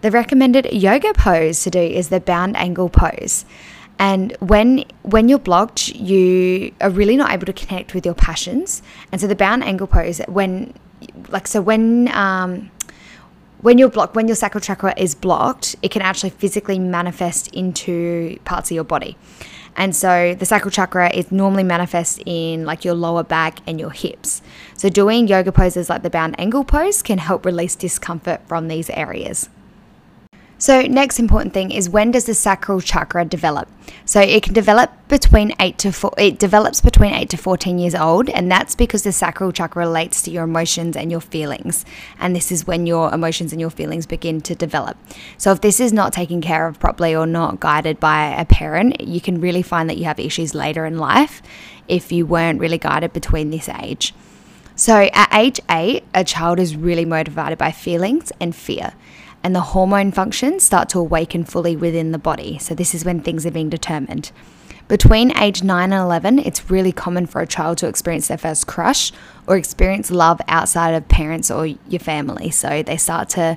The 0.00 0.10
recommended 0.10 0.72
yoga 0.72 1.12
pose 1.14 1.62
to 1.62 1.70
do 1.70 1.80
is 1.80 2.08
the 2.08 2.20
bound 2.20 2.56
angle 2.56 2.88
pose. 2.88 3.44
And 3.98 4.36
when 4.40 4.84
when 5.02 5.28
you're 5.28 5.38
blocked, 5.38 5.88
you 5.88 6.72
are 6.80 6.90
really 6.90 7.16
not 7.16 7.32
able 7.32 7.46
to 7.46 7.52
connect 7.52 7.94
with 7.94 8.04
your 8.04 8.14
passions. 8.14 8.82
And 9.10 9.20
so 9.20 9.26
the 9.26 9.36
bound 9.36 9.64
angle 9.64 9.86
pose, 9.86 10.20
when 10.28 10.74
like 11.28 11.46
so 11.46 11.60
when 11.62 12.08
um, 12.08 12.70
when 13.66 13.78
you're 13.78 13.88
blocked, 13.88 14.14
when 14.14 14.28
your 14.28 14.36
sacral 14.36 14.60
chakra 14.60 14.94
is 14.96 15.16
blocked, 15.16 15.74
it 15.82 15.90
can 15.90 16.00
actually 16.00 16.30
physically 16.30 16.78
manifest 16.78 17.48
into 17.48 18.38
parts 18.44 18.70
of 18.70 18.76
your 18.76 18.84
body. 18.84 19.16
And 19.74 19.94
so 19.96 20.36
the 20.36 20.46
sacral 20.46 20.70
chakra 20.70 21.12
is 21.12 21.32
normally 21.32 21.64
manifest 21.64 22.22
in 22.24 22.64
like 22.64 22.84
your 22.84 22.94
lower 22.94 23.24
back 23.24 23.58
and 23.66 23.80
your 23.80 23.90
hips. 23.90 24.40
So 24.76 24.88
doing 24.88 25.26
yoga 25.26 25.50
poses 25.50 25.90
like 25.90 26.04
the 26.04 26.10
bound 26.10 26.38
angle 26.38 26.62
pose 26.62 27.02
can 27.02 27.18
help 27.18 27.44
release 27.44 27.74
discomfort 27.74 28.40
from 28.46 28.68
these 28.68 28.88
areas. 28.90 29.48
So, 30.58 30.80
next 30.80 31.18
important 31.18 31.52
thing 31.52 31.70
is 31.70 31.90
when 31.90 32.12
does 32.12 32.24
the 32.24 32.32
sacral 32.32 32.80
chakra 32.80 33.26
develop? 33.26 33.68
So, 34.06 34.20
it 34.22 34.42
can 34.42 34.54
develop 34.54 34.90
between 35.06 35.52
8 35.60 35.76
to 35.78 35.92
4 35.92 36.14
it 36.16 36.38
develops 36.38 36.80
between 36.80 37.12
8 37.12 37.28
to 37.28 37.36
14 37.36 37.78
years 37.78 37.94
old 37.94 38.30
and 38.30 38.50
that's 38.50 38.74
because 38.74 39.02
the 39.02 39.12
sacral 39.12 39.52
chakra 39.52 39.86
relates 39.86 40.22
to 40.22 40.30
your 40.30 40.44
emotions 40.44 40.96
and 40.96 41.10
your 41.10 41.20
feelings. 41.20 41.84
And 42.18 42.34
this 42.34 42.50
is 42.50 42.66
when 42.66 42.86
your 42.86 43.12
emotions 43.12 43.52
and 43.52 43.60
your 43.60 43.68
feelings 43.68 44.06
begin 44.06 44.40
to 44.42 44.54
develop. 44.54 44.96
So, 45.36 45.52
if 45.52 45.60
this 45.60 45.78
is 45.78 45.92
not 45.92 46.14
taken 46.14 46.40
care 46.40 46.66
of 46.66 46.80
properly 46.80 47.14
or 47.14 47.26
not 47.26 47.60
guided 47.60 48.00
by 48.00 48.34
a 48.34 48.46
parent, 48.46 49.02
you 49.02 49.20
can 49.20 49.42
really 49.42 49.62
find 49.62 49.90
that 49.90 49.98
you 49.98 50.04
have 50.04 50.18
issues 50.18 50.54
later 50.54 50.86
in 50.86 50.96
life 50.96 51.42
if 51.86 52.10
you 52.10 52.24
weren't 52.24 52.60
really 52.60 52.78
guided 52.78 53.12
between 53.12 53.50
this 53.50 53.68
age. 53.68 54.14
So, 54.74 55.10
at 55.12 55.28
age 55.34 55.60
8, 55.70 56.02
a 56.14 56.24
child 56.24 56.58
is 56.58 56.76
really 56.76 57.04
motivated 57.04 57.58
by 57.58 57.72
feelings 57.72 58.32
and 58.40 58.56
fear. 58.56 58.94
And 59.46 59.54
the 59.54 59.60
hormone 59.60 60.10
functions 60.10 60.64
start 60.64 60.88
to 60.88 60.98
awaken 60.98 61.44
fully 61.44 61.76
within 61.76 62.10
the 62.10 62.18
body. 62.18 62.58
So, 62.58 62.74
this 62.74 62.96
is 62.96 63.04
when 63.04 63.20
things 63.20 63.46
are 63.46 63.52
being 63.52 63.70
determined. 63.70 64.32
Between 64.88 65.38
age 65.38 65.62
9 65.62 65.92
and 65.92 66.02
11, 66.02 66.40
it's 66.40 66.68
really 66.68 66.90
common 66.90 67.26
for 67.26 67.40
a 67.40 67.46
child 67.46 67.78
to 67.78 67.86
experience 67.86 68.26
their 68.26 68.38
first 68.38 68.66
crush 68.66 69.12
or 69.46 69.56
experience 69.56 70.10
love 70.10 70.40
outside 70.48 70.94
of 70.94 71.06
parents 71.06 71.48
or 71.48 71.64
your 71.64 72.00
family. 72.00 72.50
So, 72.50 72.82
they 72.82 72.96
start 72.96 73.28
to 73.30 73.56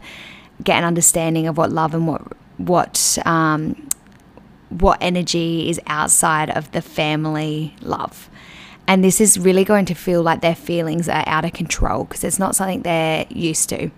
get 0.64 0.78
an 0.78 0.84
understanding 0.84 1.48
of 1.48 1.58
what 1.58 1.72
love 1.72 1.96
and 1.96 2.06
what 2.08 2.22
what 2.58 3.18
um, 3.26 3.90
what 4.70 5.00
energy 5.02 5.72
is 5.72 5.82
outside 5.88 6.52
of 6.52 6.72
the 6.72 6.84
family 6.84 7.74
love. 7.82 8.30
And 8.88 9.04
this 9.04 9.20
is 9.20 9.40
really 9.40 9.64
going 9.64 9.86
to 9.86 9.96
feel 9.96 10.22
like 10.22 10.42
their 10.42 10.54
feelings 10.54 11.10
are 11.10 11.24
out 11.26 11.46
of 11.46 11.54
control 11.54 12.04
because 12.04 12.24
it's 12.24 12.38
not 12.38 12.56
something 12.56 12.84
they're 12.84 13.26
used 13.32 13.70
to. 13.70 13.90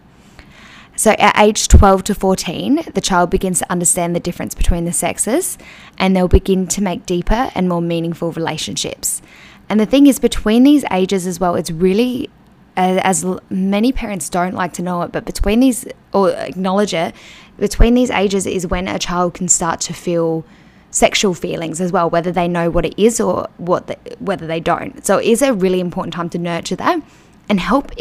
So, 1.01 1.13
at 1.13 1.35
age 1.39 1.67
12 1.67 2.03
to 2.03 2.13
14, 2.13 2.83
the 2.93 3.01
child 3.01 3.31
begins 3.31 3.57
to 3.57 3.71
understand 3.71 4.15
the 4.15 4.19
difference 4.19 4.53
between 4.53 4.85
the 4.85 4.93
sexes 4.93 5.57
and 5.97 6.15
they'll 6.15 6.27
begin 6.27 6.67
to 6.67 6.83
make 6.83 7.07
deeper 7.07 7.49
and 7.55 7.67
more 7.67 7.81
meaningful 7.81 8.31
relationships. 8.33 9.19
And 9.67 9.79
the 9.79 9.87
thing 9.87 10.05
is, 10.05 10.19
between 10.19 10.61
these 10.61 10.85
ages 10.91 11.25
as 11.25 11.39
well, 11.39 11.55
it's 11.55 11.71
really, 11.71 12.29
uh, 12.77 12.99
as 13.01 13.25
many 13.49 13.91
parents 13.91 14.29
don't 14.29 14.53
like 14.53 14.73
to 14.73 14.83
know 14.83 15.01
it, 15.01 15.11
but 15.11 15.25
between 15.25 15.59
these, 15.59 15.87
or 16.13 16.29
acknowledge 16.33 16.93
it, 16.93 17.15
between 17.57 17.95
these 17.95 18.11
ages 18.11 18.45
is 18.45 18.67
when 18.67 18.87
a 18.87 18.99
child 18.99 19.33
can 19.33 19.47
start 19.47 19.81
to 19.81 19.93
feel 19.93 20.45
sexual 20.91 21.33
feelings 21.33 21.81
as 21.81 21.91
well, 21.91 22.11
whether 22.11 22.31
they 22.31 22.47
know 22.47 22.69
what 22.69 22.85
it 22.85 22.93
is 22.95 23.19
or 23.19 23.49
what 23.57 23.87
the, 23.87 23.97
whether 24.19 24.45
they 24.45 24.59
don't. 24.59 25.03
So 25.03 25.17
it 25.17 25.25
is 25.25 25.41
a 25.41 25.51
really 25.51 25.79
important 25.79 26.13
time 26.13 26.29
to 26.29 26.37
nurture 26.37 26.75
that 26.75 27.01
and 27.49 27.59
help 27.59 27.91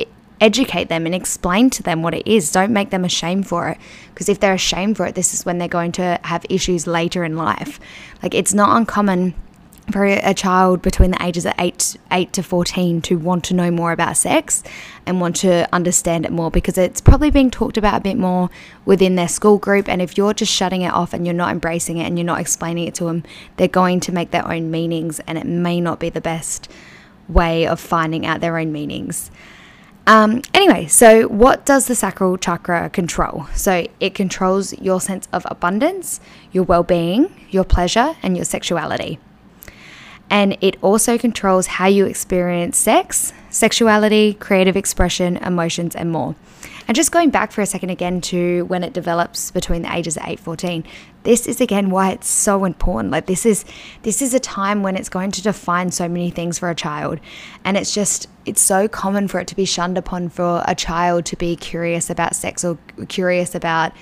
educate 0.41 0.89
them 0.89 1.07
and 1.07 1.15
explain 1.15 1.71
to 1.71 1.83
them 1.83 2.03
what 2.03 2.15
it 2.15 2.27
is. 2.27 2.51
Don't 2.51 2.73
make 2.73 2.91
them 2.91 3.05
ashamed 3.05 3.47
for 3.47 3.69
it 3.69 3.79
because 4.15 4.29
if 4.29 4.41
they're 4.41 4.55
ashamed 4.55 4.97
for 4.97 5.07
it, 5.07 5.15
this 5.15 5.35
is 5.35 5.45
when 5.45 5.59
they're 5.59 5.69
going 5.69 5.93
to 5.93 6.19
have 6.25 6.45
issues 6.49 6.87
later 6.87 7.25
in 7.25 7.37
life. 7.37 7.81
Like 8.23 8.35
it's 8.35 8.55
not 8.55 8.77
uncommon 8.77 9.35
for 9.91 10.05
a 10.05 10.35
child 10.35 10.83
between 10.83 11.11
the 11.11 11.23
ages 11.23 11.45
of 11.45 11.53
8, 11.59 11.97
8 12.11 12.33
to 12.35 12.43
14 12.43 13.03
to 13.03 13.19
want 13.19 13.45
to 13.45 13.55
know 13.55 13.71
more 13.71 13.93
about 13.93 14.17
sex 14.17 14.63
and 15.07 15.21
want 15.21 15.37
to 15.37 15.69
understand 15.75 16.25
it 16.25 16.33
more 16.33 16.51
because 16.51 16.79
it's 16.79 17.01
probably 17.01 17.31
being 17.31 17.51
talked 17.51 17.77
about 17.77 17.97
a 17.97 18.01
bit 18.01 18.17
more 18.17 18.51
within 18.85 19.17
their 19.17 19.29
school 19.29 19.59
group. 19.59 19.89
And 19.89 20.01
if 20.01 20.17
you're 20.17 20.35
just 20.35 20.53
shutting 20.53 20.83
it 20.83 20.93
off 20.93 21.13
and 21.13 21.27
you're 21.27 21.35
not 21.35 21.51
embracing 21.51 21.99
it 21.99 22.05
and 22.05 22.19
you're 22.19 22.27
not 22.27 22.41
explaining 22.41 22.87
it 22.87 22.95
to 22.97 23.05
them, 23.05 23.25
they're 23.57 23.69
going 23.69 24.01
to 24.01 24.13
make 24.13 24.31
their 24.31 24.47
own 24.47 24.71
meanings 24.71 25.21
and 25.21 25.37
it 25.37 25.47
may 25.47 25.81
not 25.81 25.99
be 25.99 26.11
the 26.11 26.21
best 26.21 26.71
way 27.29 27.67
of 27.67 27.81
finding 27.81 28.27
out 28.27 28.41
their 28.41 28.59
own 28.59 28.73
meanings. 28.73 29.31
Um, 30.11 30.43
anyway, 30.55 30.89
so 30.89 31.29
what 31.29 31.65
does 31.65 31.87
the 31.87 31.95
sacral 31.95 32.37
chakra 32.37 32.91
control? 32.91 33.47
So 33.55 33.87
it 34.01 34.13
controls 34.13 34.77
your 34.81 35.01
sense 35.01 35.29
of 35.33 35.47
abundance, 35.49 36.21
your 36.51 36.65
well 36.65 36.83
being, 36.83 37.47
your 37.51 37.63
pleasure, 37.63 38.17
and 38.21 38.37
your 38.37 38.45
sexuality 38.45 39.21
and 40.31 40.57
it 40.61 40.77
also 40.81 41.19
controls 41.19 41.67
how 41.67 41.87
you 41.87 42.07
experience 42.07 42.79
sex, 42.79 43.33
sexuality, 43.51 44.35
creative 44.35 44.77
expression, 44.77 45.37
emotions, 45.39 45.97
and 45.97 46.13
more. 46.13 46.37
And 46.91 46.97
just 46.97 47.13
going 47.13 47.31
back 47.31 47.53
for 47.53 47.61
a 47.61 47.67
second 47.67 47.91
again 47.91 48.21
to 48.23 48.65
when 48.65 48.83
it 48.83 48.93
develops 48.93 49.53
between 49.53 49.83
the 49.83 49.95
ages 49.95 50.17
of 50.17 50.25
8 50.27 50.41
14, 50.41 50.83
this 51.23 51.47
is 51.47 51.61
again 51.61 51.91
why 51.91 52.11
it's 52.11 52.27
so 52.27 52.65
important. 52.65 53.13
Like 53.13 53.27
this 53.27 53.47
is 53.47 53.65
this 54.03 54.21
is 54.21 54.35
a 54.35 54.41
time 54.41 54.83
when 54.83 54.97
it's 54.97 55.09
going 55.09 55.31
to 55.31 55.41
define 55.41 55.93
so 55.93 56.09
many 56.09 56.31
things 56.31 56.59
for 56.59 56.69
a 56.69 56.75
child. 56.75 57.21
And 57.65 57.77
it's 57.77 57.95
just 57.95 58.27
it's 58.45 58.61
so 58.61 58.89
common 58.89 59.29
for 59.29 59.39
it 59.39 59.47
to 59.47 59.55
be 59.55 59.65
shunned 59.65 59.99
upon 59.99 60.31
for 60.31 60.65
a 60.67 60.75
child 60.75 61.27
to 61.27 61.37
be 61.37 61.55
curious 61.55 62.11
about 62.11 62.35
sex 62.35 62.65
or 62.65 62.77
curious 63.07 63.55
about 63.55 63.93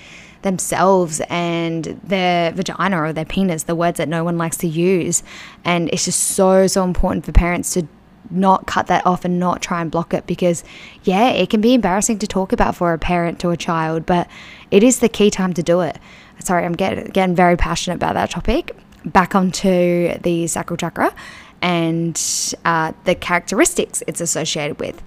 themselves 0.41 1.21
and 1.29 2.01
their 2.03 2.51
vagina 2.53 2.99
or 2.99 3.13
their 3.13 3.23
penis, 3.23 3.63
the 3.63 3.75
words 3.75 3.99
that 3.99 4.09
no 4.09 4.23
one 4.23 4.39
likes 4.39 4.57
to 4.57 4.67
use. 4.67 5.21
And 5.63 5.89
it's 5.89 6.05
just 6.05 6.19
so, 6.19 6.65
so 6.65 6.83
important 6.83 7.23
for 7.23 7.33
parents 7.33 7.71
to 7.73 7.87
not 8.29 8.67
cut 8.67 8.87
that 8.87 9.05
off 9.05 9.25
and 9.25 9.39
not 9.39 9.61
try 9.61 9.81
and 9.81 9.91
block 9.91 10.13
it 10.13 10.25
because, 10.27 10.63
yeah, 11.03 11.29
it 11.29 11.49
can 11.49 11.61
be 11.61 11.73
embarrassing 11.73 12.19
to 12.19 12.27
talk 12.27 12.51
about 12.51 12.75
for 12.75 12.93
a 12.93 12.99
parent 12.99 13.39
to 13.39 13.49
a 13.49 13.57
child, 13.57 14.05
but 14.05 14.27
it 14.71 14.83
is 14.83 14.99
the 14.99 15.09
key 15.09 15.29
time 15.29 15.53
to 15.53 15.63
do 15.63 15.81
it. 15.81 15.97
Sorry, 16.39 16.65
I'm 16.65 16.73
getting, 16.73 17.05
getting 17.05 17.35
very 17.35 17.57
passionate 17.57 17.95
about 17.95 18.13
that 18.13 18.29
topic. 18.31 18.75
Back 19.05 19.35
onto 19.35 20.17
the 20.19 20.47
sacral 20.47 20.77
chakra 20.77 21.13
and 21.61 22.19
uh, 22.65 22.93
the 23.05 23.15
characteristics 23.15 24.03
it's 24.07 24.21
associated 24.21 24.79
with. 24.79 25.01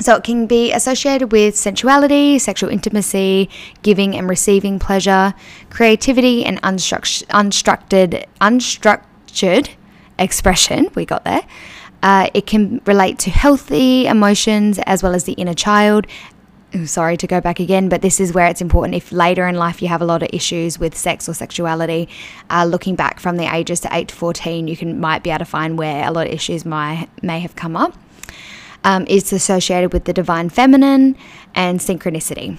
So 0.00 0.16
it 0.16 0.24
can 0.24 0.46
be 0.46 0.72
associated 0.72 1.30
with 1.30 1.56
sensuality, 1.56 2.38
sexual 2.38 2.70
intimacy, 2.70 3.50
giving 3.82 4.16
and 4.16 4.30
receiving 4.30 4.78
pleasure, 4.78 5.34
creativity, 5.68 6.42
and 6.44 6.60
unstructured, 6.62 7.26
unstructured, 7.28 8.24
unstructured 8.40 9.68
expression. 10.18 10.88
We 10.94 11.04
got 11.04 11.24
there. 11.24 11.42
Uh, 12.02 12.30
it 12.34 12.46
can 12.46 12.80
relate 12.86 13.18
to 13.20 13.30
healthy 13.30 14.06
emotions 14.06 14.78
as 14.86 15.02
well 15.02 15.14
as 15.14 15.24
the 15.24 15.32
inner 15.34 15.54
child. 15.54 16.06
sorry 16.84 17.16
to 17.16 17.26
go 17.26 17.40
back 17.40 17.60
again, 17.60 17.88
but 17.88 18.00
this 18.00 18.20
is 18.20 18.32
where 18.32 18.46
it's 18.46 18.60
important. 18.60 18.94
If 18.94 19.12
later 19.12 19.46
in 19.46 19.56
life 19.56 19.82
you 19.82 19.88
have 19.88 20.00
a 20.00 20.04
lot 20.04 20.22
of 20.22 20.30
issues 20.32 20.78
with 20.78 20.96
sex 20.96 21.28
or 21.28 21.34
sexuality, 21.34 22.08
uh, 22.48 22.64
looking 22.64 22.94
back 22.94 23.20
from 23.20 23.36
the 23.36 23.52
ages 23.52 23.80
to 23.80 23.88
8 23.90 24.08
to 24.08 24.14
14, 24.14 24.68
you 24.68 24.76
can 24.76 25.00
might 25.00 25.22
be 25.22 25.30
able 25.30 25.40
to 25.40 25.44
find 25.44 25.78
where 25.78 26.06
a 26.06 26.10
lot 26.10 26.26
of 26.26 26.32
issues 26.32 26.64
might, 26.64 27.08
may 27.22 27.40
have 27.40 27.56
come 27.56 27.76
up 27.76 27.94
um, 28.84 29.06
is 29.08 29.32
associated 29.32 29.92
with 29.92 30.04
the 30.04 30.12
divine 30.12 30.48
feminine 30.48 31.16
and 31.54 31.80
synchronicity. 31.80 32.56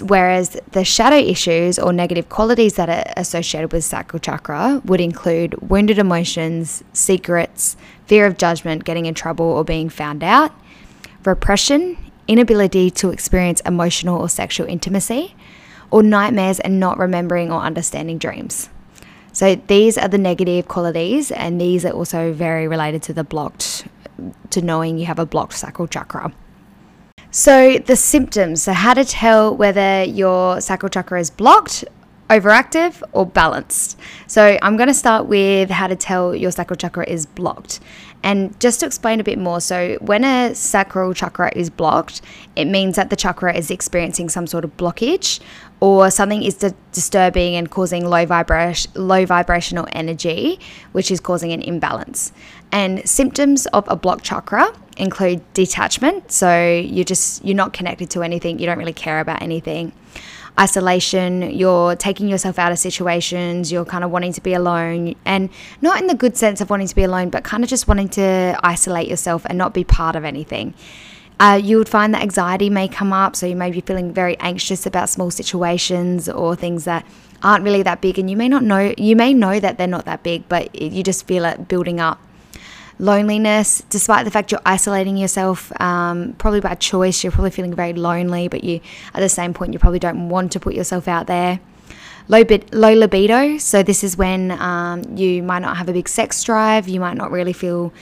Whereas 0.00 0.56
the 0.70 0.84
shadow 0.84 1.16
issues 1.16 1.78
or 1.78 1.92
negative 1.92 2.28
qualities 2.28 2.74
that 2.74 2.88
are 2.88 3.12
associated 3.16 3.72
with 3.72 3.84
sacral 3.84 4.20
chakra 4.20 4.80
would 4.84 5.00
include 5.00 5.70
wounded 5.70 5.98
emotions, 5.98 6.82
secrets, 6.92 7.76
fear 8.06 8.26
of 8.26 8.38
judgment, 8.38 8.84
getting 8.84 9.06
in 9.06 9.14
trouble 9.14 9.46
or 9.46 9.64
being 9.64 9.88
found 9.88 10.24
out, 10.24 10.52
repression, 11.24 11.98
inability 12.28 12.90
to 12.90 13.10
experience 13.10 13.60
emotional 13.62 14.20
or 14.20 14.28
sexual 14.28 14.66
intimacy, 14.66 15.34
or 15.90 16.02
nightmares 16.02 16.58
and 16.60 16.80
not 16.80 16.98
remembering 16.98 17.52
or 17.52 17.60
understanding 17.60 18.18
dreams. 18.18 18.70
So 19.32 19.54
these 19.54 19.98
are 19.98 20.08
the 20.08 20.18
negative 20.18 20.68
qualities, 20.68 21.30
and 21.30 21.60
these 21.60 21.84
are 21.84 21.92
also 21.92 22.32
very 22.32 22.68
related 22.68 23.02
to 23.04 23.12
the 23.12 23.24
blocked 23.24 23.86
to 24.50 24.62
knowing 24.62 24.98
you 24.98 25.06
have 25.06 25.18
a 25.18 25.26
blocked 25.26 25.54
sacral 25.54 25.88
chakra. 25.88 26.32
So, 27.34 27.78
the 27.78 27.96
symptoms 27.96 28.64
so, 28.64 28.74
how 28.74 28.92
to 28.92 29.06
tell 29.06 29.56
whether 29.56 30.04
your 30.04 30.60
sacral 30.60 30.90
chakra 30.90 31.18
is 31.18 31.30
blocked, 31.30 31.82
overactive, 32.28 33.02
or 33.12 33.24
balanced. 33.24 33.98
So, 34.26 34.58
I'm 34.60 34.76
going 34.76 34.88
to 34.88 34.94
start 34.94 35.24
with 35.28 35.70
how 35.70 35.86
to 35.86 35.96
tell 35.96 36.34
your 36.34 36.50
sacral 36.50 36.76
chakra 36.76 37.08
is 37.08 37.24
blocked. 37.24 37.80
And 38.22 38.60
just 38.60 38.80
to 38.80 38.86
explain 38.86 39.18
a 39.18 39.24
bit 39.24 39.38
more, 39.38 39.62
so 39.62 39.96
when 40.02 40.24
a 40.24 40.54
sacral 40.54 41.14
chakra 41.14 41.50
is 41.56 41.70
blocked, 41.70 42.20
it 42.54 42.66
means 42.66 42.96
that 42.96 43.08
the 43.08 43.16
chakra 43.16 43.56
is 43.56 43.70
experiencing 43.70 44.28
some 44.28 44.46
sort 44.46 44.62
of 44.62 44.76
blockage 44.76 45.40
or 45.80 46.10
something 46.10 46.42
is 46.42 46.56
di- 46.56 46.74
disturbing 46.92 47.56
and 47.56 47.70
causing 47.70 48.04
low 48.04 48.26
vibration 48.26 48.92
low 48.94 49.24
vibrational 49.24 49.88
energy, 49.92 50.60
which 50.92 51.10
is 51.10 51.18
causing 51.18 51.50
an 51.50 51.62
imbalance. 51.62 52.30
And 52.70 53.08
symptoms 53.08 53.64
of 53.68 53.88
a 53.88 53.96
blocked 53.96 54.22
chakra 54.22 54.70
include 54.96 55.40
detachment, 55.54 56.30
so 56.30 56.70
you're 56.70 57.04
just 57.04 57.44
you're 57.44 57.56
not 57.56 57.72
connected 57.72 58.10
to 58.10 58.22
anything, 58.22 58.58
you 58.58 58.66
don't 58.66 58.78
really 58.78 58.92
care 58.92 59.20
about 59.20 59.42
anything. 59.42 59.92
Isolation, 60.60 61.50
you're 61.50 61.96
taking 61.96 62.28
yourself 62.28 62.58
out 62.58 62.72
of 62.72 62.78
situations, 62.78 63.72
you're 63.72 63.86
kind 63.86 64.04
of 64.04 64.10
wanting 64.10 64.34
to 64.34 64.40
be 64.42 64.52
alone, 64.52 65.14
and 65.24 65.48
not 65.80 66.00
in 66.00 66.08
the 66.08 66.14
good 66.14 66.36
sense 66.36 66.60
of 66.60 66.68
wanting 66.68 66.86
to 66.88 66.94
be 66.94 67.04
alone, 67.04 67.30
but 67.30 67.42
kind 67.42 67.64
of 67.64 67.70
just 67.70 67.88
wanting 67.88 68.10
to 68.10 68.58
isolate 68.62 69.08
yourself 69.08 69.46
and 69.46 69.56
not 69.56 69.72
be 69.72 69.82
part 69.82 70.14
of 70.14 70.24
anything. 70.24 70.74
Uh, 71.40 71.58
you 71.60 71.78
would 71.78 71.88
find 71.88 72.14
that 72.14 72.22
anxiety 72.22 72.68
may 72.68 72.86
come 72.86 73.12
up, 73.12 73.34
so 73.34 73.46
you 73.46 73.56
may 73.56 73.70
be 73.70 73.80
feeling 73.80 74.12
very 74.12 74.38
anxious 74.40 74.84
about 74.84 75.08
small 75.08 75.30
situations 75.30 76.28
or 76.28 76.54
things 76.54 76.84
that 76.84 77.06
aren't 77.42 77.64
really 77.64 77.82
that 77.82 78.02
big, 78.02 78.18
and 78.18 78.30
you 78.30 78.36
may 78.36 78.48
not 78.48 78.62
know, 78.62 78.94
you 78.98 79.16
may 79.16 79.32
know 79.32 79.58
that 79.58 79.78
they're 79.78 79.86
not 79.86 80.04
that 80.04 80.22
big, 80.22 80.46
but 80.48 80.74
you 80.74 81.02
just 81.02 81.26
feel 81.26 81.46
it 81.46 81.66
building 81.66 81.98
up 81.98 82.20
loneliness, 82.98 83.82
despite 83.88 84.24
the 84.24 84.30
fact 84.30 84.52
you're 84.52 84.60
isolating 84.64 85.16
yourself, 85.16 85.72
um, 85.80 86.34
probably 86.38 86.60
by 86.60 86.74
choice, 86.74 87.22
you're 87.22 87.32
probably 87.32 87.50
feeling 87.50 87.74
very 87.74 87.92
lonely, 87.92 88.48
but 88.48 88.64
you, 88.64 88.80
at 89.14 89.20
the 89.20 89.28
same 89.28 89.54
point, 89.54 89.72
you 89.72 89.78
probably 89.78 89.98
don't 89.98 90.28
want 90.28 90.52
to 90.52 90.60
put 90.60 90.74
yourself 90.74 91.08
out 91.08 91.26
there. 91.26 91.60
Low, 92.28 92.44
bit, 92.44 92.72
low 92.72 92.92
libido, 92.92 93.58
so 93.58 93.82
this 93.82 94.04
is 94.04 94.16
when 94.16 94.52
um, 94.52 95.02
you 95.16 95.42
might 95.42 95.58
not 95.58 95.76
have 95.76 95.88
a 95.88 95.92
big 95.92 96.08
sex 96.08 96.42
drive, 96.44 96.88
you 96.88 97.00
might 97.00 97.16
not 97.16 97.30
really 97.30 97.52
feel 97.52 97.92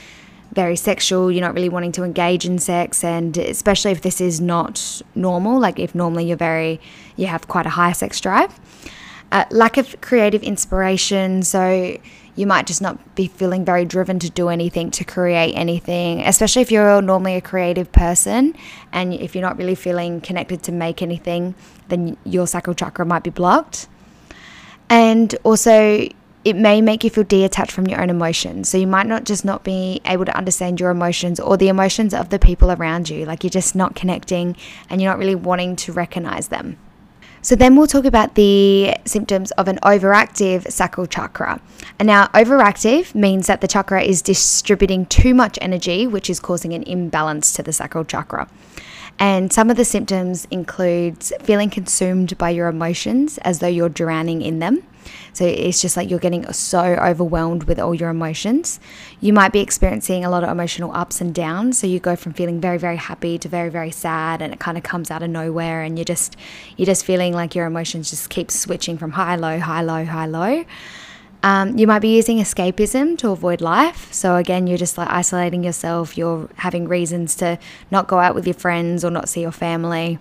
very 0.53 0.75
sexual, 0.75 1.31
you're 1.31 1.41
not 1.41 1.55
really 1.55 1.69
wanting 1.69 1.91
to 1.93 2.03
engage 2.03 2.45
in 2.45 2.59
sex, 2.59 3.03
and 3.03 3.37
especially 3.37 3.91
if 3.91 4.01
this 4.01 4.21
is 4.21 4.39
not 4.39 5.01
normal, 5.15 5.59
like 5.59 5.79
if 5.79 5.95
normally 5.95 6.25
you're 6.25 6.37
very, 6.37 6.79
you 7.15 7.25
have 7.25 7.47
quite 7.47 7.65
a 7.65 7.69
high 7.69 7.93
sex 7.93 8.19
drive. 8.19 8.59
Uh, 9.31 9.45
lack 9.49 9.77
of 9.77 9.99
creative 10.01 10.43
inspiration, 10.43 11.41
so 11.41 11.97
you 12.35 12.47
might 12.47 12.67
just 12.67 12.81
not 12.81 13.15
be 13.15 13.27
feeling 13.27 13.65
very 13.65 13.85
driven 13.85 14.19
to 14.19 14.29
do 14.29 14.49
anything, 14.49 14.91
to 14.91 15.03
create 15.03 15.53
anything, 15.53 16.21
especially 16.21 16.61
if 16.61 16.71
you're 16.71 17.01
normally 17.01 17.35
a 17.35 17.41
creative 17.41 17.91
person 17.91 18.55
and 18.91 19.13
if 19.13 19.35
you're 19.35 19.41
not 19.41 19.57
really 19.57 19.75
feeling 19.75 20.21
connected 20.21 20.63
to 20.63 20.71
make 20.71 21.01
anything, 21.01 21.55
then 21.89 22.17
your 22.23 22.47
sacral 22.47 22.73
chakra 22.73 23.05
might 23.05 23.23
be 23.23 23.29
blocked. 23.29 23.87
And 24.89 25.33
also, 25.43 26.07
it 26.43 26.55
may 26.55 26.81
make 26.81 27.03
you 27.03 27.09
feel 27.09 27.23
detached 27.23 27.71
from 27.71 27.87
your 27.87 28.01
own 28.01 28.09
emotions. 28.09 28.69
So 28.69 28.77
you 28.77 28.87
might 28.87 29.05
not 29.05 29.25
just 29.25 29.45
not 29.45 29.63
be 29.63 30.01
able 30.05 30.25
to 30.25 30.35
understand 30.35 30.79
your 30.79 30.89
emotions 30.89 31.39
or 31.39 31.55
the 31.55 31.67
emotions 31.67 32.13
of 32.13 32.29
the 32.29 32.39
people 32.39 32.71
around 32.71 33.09
you. 33.09 33.25
Like 33.25 33.43
you're 33.43 33.51
just 33.51 33.75
not 33.75 33.95
connecting 33.95 34.55
and 34.89 35.01
you're 35.01 35.11
not 35.11 35.19
really 35.19 35.35
wanting 35.35 35.75
to 35.77 35.93
recognize 35.93 36.47
them. 36.47 36.77
So 37.43 37.55
then 37.55 37.75
we'll 37.75 37.87
talk 37.87 38.05
about 38.05 38.35
the 38.35 38.95
symptoms 39.05 39.49
of 39.51 39.67
an 39.67 39.79
overactive 39.83 40.71
sacral 40.71 41.07
chakra. 41.07 41.59
And 41.97 42.05
now 42.05 42.27
overactive 42.27 43.15
means 43.15 43.47
that 43.47 43.61
the 43.61 43.67
chakra 43.67 44.03
is 44.03 44.21
distributing 44.21 45.07
too 45.07 45.33
much 45.33 45.57
energy, 45.59 46.05
which 46.05 46.29
is 46.29 46.39
causing 46.39 46.73
an 46.73 46.83
imbalance 46.83 47.51
to 47.53 47.63
the 47.63 47.73
sacral 47.73 48.05
chakra. 48.05 48.47
And 49.21 49.53
some 49.53 49.69
of 49.69 49.77
the 49.77 49.85
symptoms 49.85 50.47
includes 50.49 51.31
feeling 51.43 51.69
consumed 51.69 52.35
by 52.39 52.49
your 52.49 52.67
emotions 52.67 53.37
as 53.43 53.59
though 53.59 53.67
you're 53.67 53.87
drowning 53.87 54.41
in 54.41 54.57
them. 54.57 54.81
So 55.33 55.45
it's 55.45 55.79
just 55.79 55.95
like 55.95 56.09
you're 56.09 56.17
getting 56.17 56.51
so 56.51 56.81
overwhelmed 56.81 57.65
with 57.65 57.79
all 57.79 57.93
your 57.93 58.09
emotions. 58.09 58.79
You 59.19 59.31
might 59.31 59.53
be 59.53 59.59
experiencing 59.59 60.25
a 60.25 60.29
lot 60.31 60.43
of 60.43 60.49
emotional 60.49 60.91
ups 60.95 61.21
and 61.21 61.35
downs. 61.35 61.77
So 61.77 61.85
you 61.85 61.99
go 61.99 62.15
from 62.15 62.33
feeling 62.33 62.59
very, 62.59 62.79
very 62.79 62.95
happy 62.95 63.37
to 63.37 63.47
very, 63.47 63.69
very 63.69 63.91
sad 63.91 64.41
and 64.41 64.53
it 64.53 64.59
kind 64.59 64.75
of 64.75 64.83
comes 64.83 65.11
out 65.11 65.21
of 65.21 65.29
nowhere 65.29 65.83
and 65.83 65.99
you're 65.99 66.05
just 66.05 66.35
you're 66.75 66.87
just 66.87 67.05
feeling 67.05 67.31
like 67.31 67.53
your 67.53 67.67
emotions 67.67 68.09
just 68.09 68.31
keep 68.31 68.49
switching 68.49 68.97
from 68.97 69.11
high, 69.11 69.35
low, 69.35 69.59
high, 69.59 69.83
low, 69.83 70.03
high, 70.03 70.25
low. 70.25 70.65
Um, 71.43 71.77
you 71.77 71.87
might 71.87 71.99
be 71.99 72.15
using 72.15 72.37
escapism 72.37 73.17
to 73.17 73.29
avoid 73.29 73.61
life. 73.61 74.13
So, 74.13 74.35
again, 74.35 74.67
you're 74.67 74.77
just 74.77 74.97
like 74.97 75.09
isolating 75.09 75.63
yourself. 75.63 76.17
You're 76.17 76.49
having 76.57 76.87
reasons 76.87 77.35
to 77.35 77.57
not 77.89 78.07
go 78.07 78.19
out 78.19 78.35
with 78.35 78.45
your 78.45 78.53
friends 78.53 79.03
or 79.03 79.09
not 79.09 79.27
see 79.27 79.41
your 79.41 79.51
family. 79.51 80.19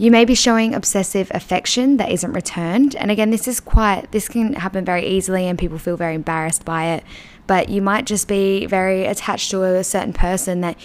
You 0.00 0.12
may 0.12 0.24
be 0.24 0.36
showing 0.36 0.74
obsessive 0.74 1.28
affection 1.34 1.96
that 1.96 2.12
isn't 2.12 2.32
returned. 2.32 2.94
And 2.94 3.10
again, 3.10 3.30
this 3.30 3.48
is 3.48 3.58
quite, 3.58 4.12
this 4.12 4.28
can 4.28 4.52
happen 4.52 4.84
very 4.84 5.04
easily 5.04 5.46
and 5.46 5.58
people 5.58 5.76
feel 5.78 5.96
very 5.96 6.14
embarrassed 6.14 6.64
by 6.64 6.86
it. 6.86 7.04
But 7.48 7.68
you 7.68 7.82
might 7.82 8.04
just 8.04 8.28
be 8.28 8.64
very 8.66 9.06
attached 9.06 9.50
to 9.50 9.64
a 9.64 9.82
certain 9.82 10.12
person 10.12 10.60
that 10.60 10.76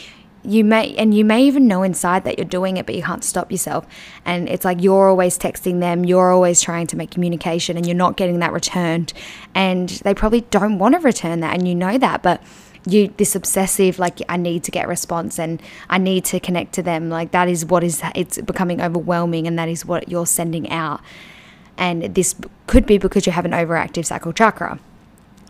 you 0.43 0.63
may 0.63 0.93
and 0.95 1.13
you 1.13 1.23
may 1.23 1.43
even 1.43 1.67
know 1.67 1.83
inside 1.83 2.23
that 2.25 2.37
you're 2.37 2.45
doing 2.45 2.77
it 2.77 2.85
but 2.85 2.95
you 2.95 3.03
can't 3.03 3.23
stop 3.23 3.51
yourself. 3.51 3.85
And 4.25 4.49
it's 4.49 4.65
like 4.65 4.81
you're 4.81 5.09
always 5.09 5.37
texting 5.37 5.79
them 5.79 6.05
you're 6.05 6.31
always 6.31 6.61
trying 6.61 6.87
to 6.87 6.97
make 6.97 7.11
communication 7.11 7.77
and 7.77 7.85
you're 7.85 7.95
not 7.95 8.17
getting 8.17 8.39
that 8.39 8.53
returned. 8.53 9.13
And 9.55 9.89
they 9.89 10.13
probably 10.13 10.41
don't 10.41 10.77
want 10.79 10.95
to 10.95 10.99
return 10.99 11.39
that 11.41 11.53
and 11.53 11.67
you 11.67 11.75
know 11.75 11.97
that 11.97 12.21
but 12.23 12.41
you 12.85 13.13
this 13.17 13.35
obsessive 13.35 13.97
like 13.99 14.19
I 14.27 14.37
need 14.37 14.63
to 14.65 14.71
get 14.71 14.87
response 14.87 15.39
and 15.39 15.61
I 15.89 15.97
need 15.97 16.25
to 16.25 16.39
connect 16.39 16.73
to 16.73 16.83
them 16.83 17.09
like 17.09 17.31
that 17.31 17.47
is 17.47 17.65
what 17.65 17.83
is 17.83 18.01
it's 18.15 18.41
becoming 18.41 18.81
overwhelming 18.81 19.47
and 19.47 19.57
that 19.57 19.69
is 19.69 19.85
what 19.85 20.09
you're 20.09 20.25
sending 20.25 20.69
out. 20.69 21.01
And 21.77 22.13
this 22.13 22.35
could 22.67 22.85
be 22.85 22.97
because 22.97 23.25
you 23.25 23.31
have 23.31 23.45
an 23.45 23.51
overactive 23.51 24.05
sacral 24.05 24.33
chakra 24.33 24.79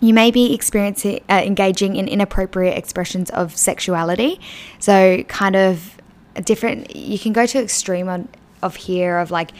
you 0.03 0.13
may 0.13 0.31
be 0.31 0.53
experiencing 0.53 1.23
uh, 1.29 1.41
engaging 1.45 1.95
in 1.95 2.09
inappropriate 2.09 2.77
expressions 2.77 3.29
of 3.29 3.55
sexuality. 3.55 4.37
So 4.79 5.23
kind 5.23 5.55
of 5.55 5.97
different 6.43 6.93
you 6.93 7.17
can 7.17 7.31
go 7.31 7.45
to 7.45 7.63
extreme 7.63 8.09
on, 8.09 8.27
of 8.61 8.75
here 8.75 9.17
of 9.17 9.31
like 9.31 9.51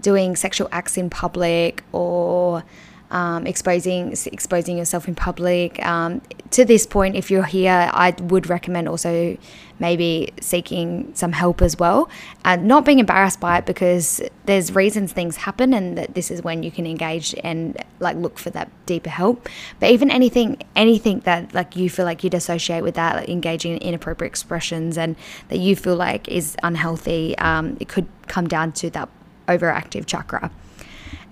doing 0.00 0.34
sexual 0.34 0.66
acts 0.72 0.96
in 0.96 1.10
public 1.10 1.84
or 1.92 2.64
um, 3.12 3.46
exposing 3.46 4.14
exposing 4.26 4.78
yourself 4.78 5.06
in 5.06 5.14
public. 5.14 5.84
Um, 5.84 6.22
to 6.50 6.64
this 6.64 6.86
point, 6.86 7.14
if 7.14 7.30
you're 7.30 7.44
here, 7.44 7.90
I 7.92 8.14
would 8.22 8.48
recommend 8.48 8.88
also 8.88 9.36
maybe 9.78 10.32
seeking 10.40 11.12
some 11.14 11.32
help 11.32 11.60
as 11.60 11.78
well, 11.78 12.08
and 12.44 12.66
not 12.66 12.84
being 12.84 12.98
embarrassed 12.98 13.40
by 13.40 13.58
it 13.58 13.66
because 13.66 14.20
there's 14.46 14.74
reasons 14.74 15.12
things 15.12 15.36
happen, 15.36 15.74
and 15.74 15.96
that 15.98 16.14
this 16.14 16.30
is 16.30 16.42
when 16.42 16.62
you 16.62 16.70
can 16.70 16.86
engage 16.86 17.34
and 17.44 17.76
like 18.00 18.16
look 18.16 18.38
for 18.38 18.50
that 18.50 18.70
deeper 18.86 19.10
help. 19.10 19.48
But 19.78 19.90
even 19.90 20.10
anything 20.10 20.56
anything 20.74 21.20
that 21.20 21.54
like 21.54 21.76
you 21.76 21.90
feel 21.90 22.06
like 22.06 22.24
you'd 22.24 22.34
associate 22.34 22.82
with 22.82 22.94
that, 22.94 23.16
like 23.16 23.28
engaging 23.28 23.72
in 23.72 23.78
inappropriate 23.78 24.30
expressions, 24.30 24.96
and 24.96 25.16
that 25.48 25.58
you 25.58 25.76
feel 25.76 25.96
like 25.96 26.28
is 26.28 26.56
unhealthy, 26.62 27.36
um, 27.38 27.76
it 27.78 27.88
could 27.88 28.06
come 28.26 28.48
down 28.48 28.72
to 28.72 28.88
that 28.90 29.10
overactive 29.48 30.06
chakra. 30.06 30.50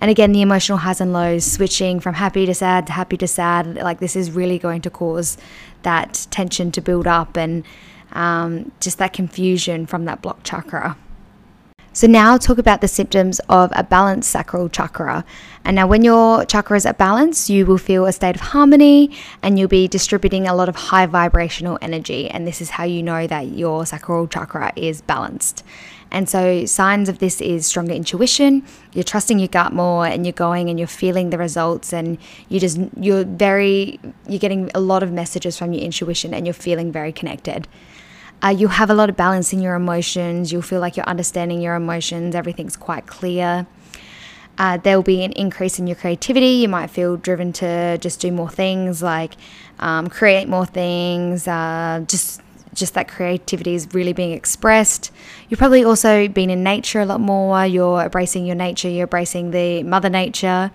And 0.01 0.09
again, 0.09 0.31
the 0.31 0.41
emotional 0.41 0.79
highs 0.79 0.99
and 0.99 1.13
lows, 1.13 1.45
switching 1.45 1.99
from 1.99 2.15
happy 2.15 2.47
to 2.47 2.55
sad 2.55 2.87
to 2.87 2.93
happy 2.93 3.17
to 3.17 3.27
sad, 3.27 3.75
like 3.75 3.99
this 3.99 4.15
is 4.15 4.31
really 4.31 4.57
going 4.57 4.81
to 4.81 4.89
cause 4.89 5.37
that 5.83 6.27
tension 6.31 6.71
to 6.71 6.81
build 6.81 7.07
up 7.07 7.37
and 7.37 7.63
um, 8.13 8.71
just 8.79 8.97
that 8.97 9.13
confusion 9.13 9.85
from 9.85 10.05
that 10.05 10.21
block 10.21 10.43
chakra. 10.43 10.97
So 11.93 12.07
now 12.07 12.37
talk 12.37 12.57
about 12.57 12.79
the 12.79 12.87
symptoms 12.87 13.39
of 13.49 13.69
a 13.75 13.83
balanced 13.83 14.31
sacral 14.31 14.69
chakra. 14.69 15.25
And 15.65 15.75
now 15.75 15.87
when 15.87 16.03
your 16.03 16.45
chakra 16.45 16.77
is 16.77 16.85
at 16.85 16.97
balance, 16.97 17.49
you 17.49 17.65
will 17.65 17.77
feel 17.77 18.05
a 18.05 18.13
state 18.13 18.35
of 18.35 18.41
harmony 18.41 19.13
and 19.43 19.59
you'll 19.59 19.67
be 19.67 19.89
distributing 19.89 20.47
a 20.47 20.55
lot 20.55 20.69
of 20.69 20.75
high 20.77 21.05
vibrational 21.05 21.77
energy. 21.81 22.29
And 22.29 22.47
this 22.47 22.61
is 22.61 22.69
how 22.69 22.85
you 22.85 23.03
know 23.03 23.27
that 23.27 23.49
your 23.49 23.85
sacral 23.85 24.25
chakra 24.27 24.71
is 24.77 25.01
balanced. 25.01 25.65
And 26.11 26.27
so, 26.27 26.65
signs 26.65 27.07
of 27.07 27.19
this 27.19 27.39
is 27.39 27.65
stronger 27.65 27.93
intuition. 27.93 28.63
You're 28.91 29.05
trusting 29.05 29.39
your 29.39 29.47
gut 29.47 29.73
more, 29.73 30.05
and 30.05 30.25
you're 30.25 30.33
going 30.33 30.69
and 30.69 30.77
you're 30.77 30.87
feeling 30.87 31.29
the 31.29 31.37
results, 31.37 31.93
and 31.93 32.17
you 32.49 32.59
just 32.59 32.79
you're 32.97 33.23
very 33.23 33.99
you're 34.27 34.39
getting 34.39 34.69
a 34.75 34.81
lot 34.81 35.03
of 35.03 35.11
messages 35.11 35.57
from 35.57 35.71
your 35.71 35.83
intuition, 35.83 36.33
and 36.33 36.45
you're 36.45 36.53
feeling 36.53 36.91
very 36.91 37.13
connected. 37.13 37.67
Uh, 38.43 38.49
you'll 38.49 38.69
have 38.69 38.89
a 38.89 38.93
lot 38.93 39.09
of 39.09 39.15
balance 39.15 39.53
in 39.53 39.61
your 39.61 39.75
emotions. 39.75 40.51
You'll 40.51 40.63
feel 40.63 40.81
like 40.81 40.97
you're 40.97 41.05
understanding 41.05 41.61
your 41.61 41.75
emotions. 41.75 42.35
Everything's 42.35 42.75
quite 42.75 43.05
clear. 43.05 43.67
Uh, 44.57 44.77
there 44.77 44.95
will 44.95 45.03
be 45.03 45.23
an 45.23 45.31
increase 45.33 45.79
in 45.79 45.87
your 45.87 45.95
creativity. 45.95 46.47
You 46.47 46.67
might 46.67 46.89
feel 46.89 47.17
driven 47.17 47.53
to 47.53 47.97
just 47.99 48.19
do 48.19 48.31
more 48.31 48.49
things, 48.49 49.01
like 49.01 49.35
um, 49.79 50.07
create 50.07 50.47
more 50.47 50.65
things, 50.65 51.47
uh, 51.47 52.03
just 52.07 52.41
just 52.73 52.93
that 52.93 53.07
creativity 53.07 53.75
is 53.75 53.87
really 53.93 54.13
being 54.13 54.31
expressed. 54.31 55.11
You've 55.49 55.59
probably 55.59 55.83
also 55.83 56.27
been 56.27 56.49
in 56.49 56.63
nature 56.63 57.01
a 57.01 57.05
lot 57.05 57.19
more. 57.19 57.65
You're 57.65 58.03
embracing 58.03 58.45
your 58.45 58.55
nature, 58.55 58.89
you're 58.89 59.03
embracing 59.03 59.51
the 59.51 59.83
mother 59.83 60.09
nature. 60.09 60.71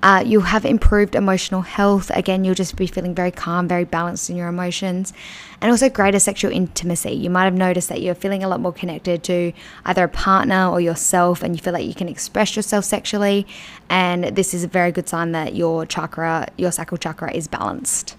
Uh, 0.00 0.22
you'll 0.24 0.42
have 0.42 0.64
improved 0.64 1.16
emotional 1.16 1.62
health. 1.62 2.10
Again, 2.14 2.44
you'll 2.44 2.54
just 2.54 2.76
be 2.76 2.86
feeling 2.86 3.14
very 3.14 3.32
calm, 3.32 3.66
very 3.66 3.84
balanced 3.84 4.30
in 4.30 4.36
your 4.36 4.46
emotions, 4.46 5.12
and 5.60 5.72
also 5.72 5.88
greater 5.88 6.20
sexual 6.20 6.52
intimacy. 6.52 7.10
You 7.10 7.30
might 7.30 7.44
have 7.44 7.54
noticed 7.54 7.88
that 7.88 8.00
you're 8.00 8.14
feeling 8.14 8.44
a 8.44 8.48
lot 8.48 8.60
more 8.60 8.72
connected 8.72 9.24
to 9.24 9.52
either 9.84 10.04
a 10.04 10.08
partner 10.08 10.68
or 10.68 10.80
yourself, 10.80 11.42
and 11.42 11.56
you 11.56 11.60
feel 11.60 11.72
like 11.72 11.86
you 11.86 11.94
can 11.94 12.08
express 12.08 12.54
yourself 12.54 12.84
sexually. 12.84 13.44
And 13.90 14.36
this 14.36 14.54
is 14.54 14.62
a 14.62 14.68
very 14.68 14.92
good 14.92 15.08
sign 15.08 15.32
that 15.32 15.56
your 15.56 15.84
chakra, 15.84 16.46
your 16.56 16.70
sacral 16.70 16.98
chakra, 16.98 17.32
is 17.32 17.48
balanced. 17.48 18.17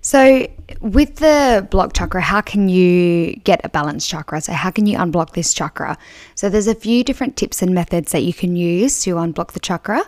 So, 0.00 0.46
with 0.80 1.16
the 1.16 1.66
block 1.70 1.94
chakra, 1.94 2.20
how 2.20 2.40
can 2.40 2.68
you 2.68 3.36
get 3.44 3.60
a 3.64 3.68
balanced 3.68 4.08
chakra? 4.08 4.40
So, 4.40 4.52
how 4.52 4.70
can 4.70 4.86
you 4.86 4.98
unblock 4.98 5.32
this 5.32 5.54
chakra? 5.54 5.96
So, 6.34 6.48
there's 6.48 6.66
a 6.66 6.74
few 6.74 7.04
different 7.04 7.36
tips 7.36 7.62
and 7.62 7.74
methods 7.74 8.12
that 8.12 8.22
you 8.22 8.32
can 8.32 8.56
use 8.56 9.02
to 9.02 9.14
unblock 9.14 9.52
the 9.52 9.60
chakra 9.60 10.04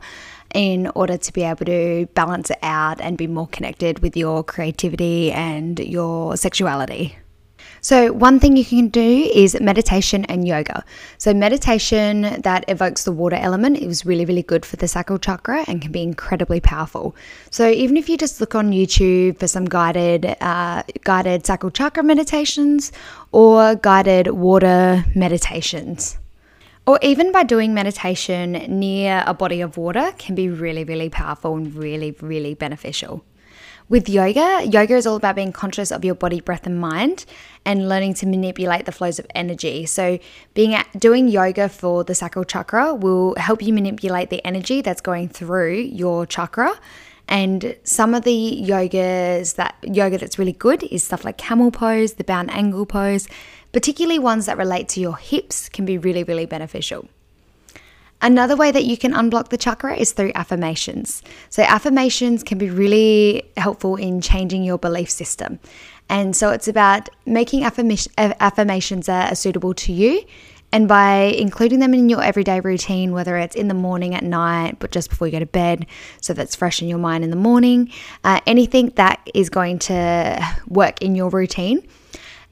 in 0.55 0.87
order 0.94 1.16
to 1.16 1.33
be 1.33 1.42
able 1.42 1.66
to 1.66 2.07
balance 2.14 2.50
it 2.50 2.59
out 2.62 3.00
and 3.00 3.18
be 3.18 3.26
more 3.26 3.48
connected 3.48 3.98
with 4.00 4.16
your 4.16 4.44
creativity 4.44 5.33
and 5.33 5.79
your 5.79 6.37
sexuality. 6.37 7.16
So, 7.87 8.12
one 8.12 8.40
thing 8.40 8.57
you 8.57 8.64
can 8.64 8.88
do 8.88 9.31
is 9.33 9.57
meditation 9.61 10.25
and 10.25 10.44
yoga. 10.44 10.85
So, 11.18 11.33
meditation 11.33 12.22
that 12.42 12.64
evokes 12.66 13.05
the 13.05 13.12
water 13.12 13.37
element 13.37 13.79
is 13.79 14.05
really, 14.05 14.25
really 14.25 14.42
good 14.42 14.66
for 14.66 14.75
the 14.75 14.88
sacral 14.88 15.20
chakra 15.20 15.64
and 15.68 15.81
can 15.81 15.92
be 15.92 16.03
incredibly 16.03 16.59
powerful. 16.59 17.14
So, 17.53 17.68
even 17.68 17.96
if 17.96 18.09
you 18.09 18.18
just 18.18 18.40
look 18.40 18.57
on 18.57 18.72
YouTube 18.72 19.38
for 19.38 19.46
some 19.46 19.66
guided, 19.66 20.37
uh, 20.40 20.83
guided 21.05 21.46
sacral 21.46 21.70
chakra 21.70 22.03
meditations 22.03 22.90
or 23.31 23.77
guided 23.77 24.33
water 24.33 25.05
meditations, 25.14 26.18
or 26.88 26.99
even 27.03 27.31
by 27.31 27.44
doing 27.44 27.72
meditation 27.72 28.51
near 28.81 29.22
a 29.29 29.33
body 29.33 29.61
of 29.61 29.77
water 29.77 30.11
can 30.18 30.35
be 30.35 30.49
really, 30.49 30.83
really 30.83 31.09
powerful 31.09 31.55
and 31.55 31.72
really, 31.72 32.11
really 32.20 32.55
beneficial. 32.55 33.22
With 33.88 34.09
yoga, 34.09 34.66
yoga 34.66 34.96
is 34.96 35.07
all 35.07 35.14
about 35.14 35.37
being 35.37 35.53
conscious 35.53 35.92
of 35.92 36.05
your 36.05 36.16
body, 36.16 36.40
breath, 36.40 36.66
and 36.66 36.81
mind 36.81 37.25
and 37.64 37.88
learning 37.88 38.14
to 38.14 38.27
manipulate 38.27 38.85
the 38.85 38.90
flows 38.90 39.20
of 39.20 39.27
energy. 39.33 39.87
So, 39.87 40.18
being 40.55 40.75
at, 40.75 40.88
doing 40.99 41.29
yoga 41.29 41.68
for 41.68 42.03
the 42.03 42.12
sacral 42.12 42.44
chakra 42.44 42.96
will 42.96 43.37
help 43.37 43.62
you 43.62 43.72
manipulate 43.72 44.29
the 44.29 44.44
energy 44.44 44.81
that's 44.81 45.01
going 45.01 45.29
through 45.29 45.75
your 45.75 46.27
chakra. 46.27 46.77
And 47.29 47.77
some 47.85 48.12
of 48.12 48.25
the 48.25 48.61
yogas 48.61 49.55
that 49.55 49.77
yoga 49.83 50.18
that's 50.18 50.37
really 50.37 50.53
good 50.53 50.83
is 50.83 51.05
stuff 51.05 51.25
like 51.25 51.38
camel 51.38 51.70
pose, 51.70 52.14
the 52.14 52.25
bound 52.25 52.51
angle 52.51 52.87
pose, 52.87 53.29
particularly 53.70 54.18
ones 54.18 54.46
that 54.46 54.59
relate 54.59 54.88
to 54.90 55.01
your 55.01 55.16
hips 55.16 55.68
can 55.68 55.85
be 55.85 55.96
really, 55.96 56.25
really 56.25 56.46
beneficial. 56.46 57.09
Another 58.22 58.57
way 58.57 58.70
that 58.70 58.85
you 58.85 58.96
can 58.96 59.12
unblock 59.12 59.48
the 59.48 59.59
chakra 59.59 59.94
is 59.94 60.12
through 60.12 60.33
affirmations. 60.35 61.22
So, 61.50 61.62
affirmations 61.62 62.42
can 62.42 62.59
be 62.59 62.70
really 62.70 63.42
helpful 63.57 63.96
in 63.96 64.20
changing 64.20 64.64
your 64.64 64.79
belief 64.79 65.11
system. 65.11 65.59
And 66.09 66.35
so, 66.35 66.50
it's 66.50 66.66
about 66.66 67.11
making 67.26 67.64
affirmations 67.64 69.07
that 69.07 69.33
are 69.33 69.37
suitable 69.37 69.74
to 69.74 69.92
you. 69.92 70.24
And 70.72 70.88
by 70.88 71.35
including 71.38 71.79
them 71.79 71.94
in 71.94 72.09
your 72.09 72.22
everyday 72.22 72.61
routine, 72.61 73.12
whether 73.12 73.37
it's 73.37 73.55
in 73.55 73.68
the 73.68 73.74
morning, 73.74 74.14
at 74.14 74.24
night, 74.24 74.79
but 74.79 74.90
just 74.90 75.11
before 75.11 75.29
you 75.29 75.33
go 75.33 75.38
to 75.38 75.46
bed, 75.46 75.87
so 76.20 76.33
that's 76.33 76.57
fresh 76.57 76.83
in 76.83 76.88
your 76.88 76.98
mind 76.98 77.22
in 77.22 77.31
the 77.31 77.37
morning, 77.37 77.90
uh, 78.24 78.40
anything 78.46 78.92
that 78.96 79.20
is 79.33 79.48
going 79.48 79.79
to 79.79 80.57
work 80.68 81.00
in 81.02 81.14
your 81.14 81.31
routine. 81.31 81.87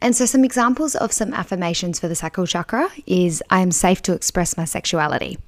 And 0.00 0.14
so, 0.14 0.26
some 0.26 0.44
examples 0.44 0.94
of 0.94 1.10
some 1.12 1.32
affirmations 1.32 1.98
for 1.98 2.06
the 2.06 2.14
sacral 2.14 2.46
chakra 2.46 2.88
is 3.06 3.42
I 3.48 3.60
am 3.60 3.72
safe 3.72 4.02
to 4.02 4.12
express 4.12 4.56
my 4.56 4.66
sexuality. 4.66 5.38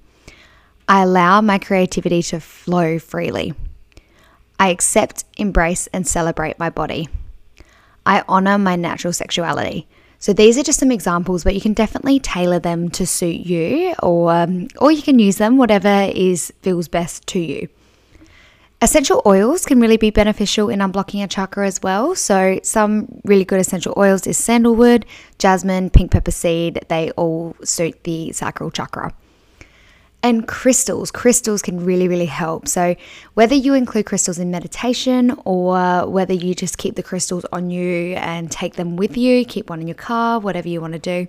I 0.89 1.03
allow 1.03 1.41
my 1.41 1.59
creativity 1.59 2.23
to 2.25 2.41
flow 2.41 2.99
freely. 2.99 3.55
I 4.59 4.69
accept, 4.69 5.25
embrace, 5.37 5.89
and 5.89 6.07
celebrate 6.07 6.59
my 6.59 6.71
body. 6.71 7.09
I 8.07 8.23
honor 8.29 8.57
my 8.57 8.77
natural 8.77 9.13
sexuality. 9.13 9.89
So 10.19 10.33
these 10.33 10.57
are 10.57 10.63
just 10.63 10.79
some 10.79 10.93
examples, 10.93 11.45
but 11.45 11.55
you 11.55 11.61
can 11.61 11.75
definitely 11.75 12.21
tailor 12.21 12.59
them 12.59 12.89
to 12.91 13.07
suit 13.07 13.45
you, 13.45 13.95
or 14.03 14.33
um, 14.33 14.69
or 14.79 14.91
you 14.91 15.03
can 15.03 15.19
use 15.19 15.37
them 15.37 15.59
whatever 15.59 16.11
is 16.15 16.53
feels 16.63 16.89
best 16.89 17.27
to 17.29 17.41
you. 17.41 17.69
Essential 18.81 19.23
oils 19.27 19.65
can 19.65 19.81
really 19.81 19.97
be 19.97 20.11
beneficial 20.11 20.69
in 20.69 20.81
unblocking 20.81 21.23
a 21.23 21.27
chakra 21.27 21.67
as 21.67 21.83
well. 21.83 22.15
So 22.15 22.61
some 22.63 23.21
really 23.25 23.45
good 23.45 23.59
essential 23.59 23.95
oils 23.97 24.27
is 24.27 24.39
sandalwood, 24.39 25.05
jasmine, 25.39 25.91
pink 25.91 26.13
pepper 26.13 26.31
seed. 26.31 26.85
They 26.89 27.11
all 27.13 27.57
suit 27.65 28.05
the 28.05 28.33
sacral 28.33 28.71
chakra. 28.71 29.15
And 30.27 30.49
crystals, 30.49 31.13
crystals 31.13 31.63
can 31.63 31.85
really, 31.85 32.09
really 32.09 32.27
help. 32.27 32.67
So, 32.67 32.97
whether 33.35 33.55
you 33.55 33.75
include 33.75 34.07
crystals 34.07 34.41
in 34.41 34.51
meditation 34.51 35.39
or 35.45 36.05
whether 36.11 36.35
you 36.35 36.53
just 36.53 36.79
keep 36.79 36.97
the 36.97 37.03
crystals 37.05 37.47
on 37.53 37.71
you 37.71 38.15
and 38.17 38.51
take 38.51 38.75
them 38.75 38.97
with 38.97 39.17
you, 39.17 39.45
keep 39.45 39.71
one 39.71 39.81
in 39.81 39.87
your 39.87 39.95
car, 39.95 40.41
whatever 40.41 40.69
you 40.69 40.81
want 40.81 40.95
to 40.95 40.99
do. 40.99 41.29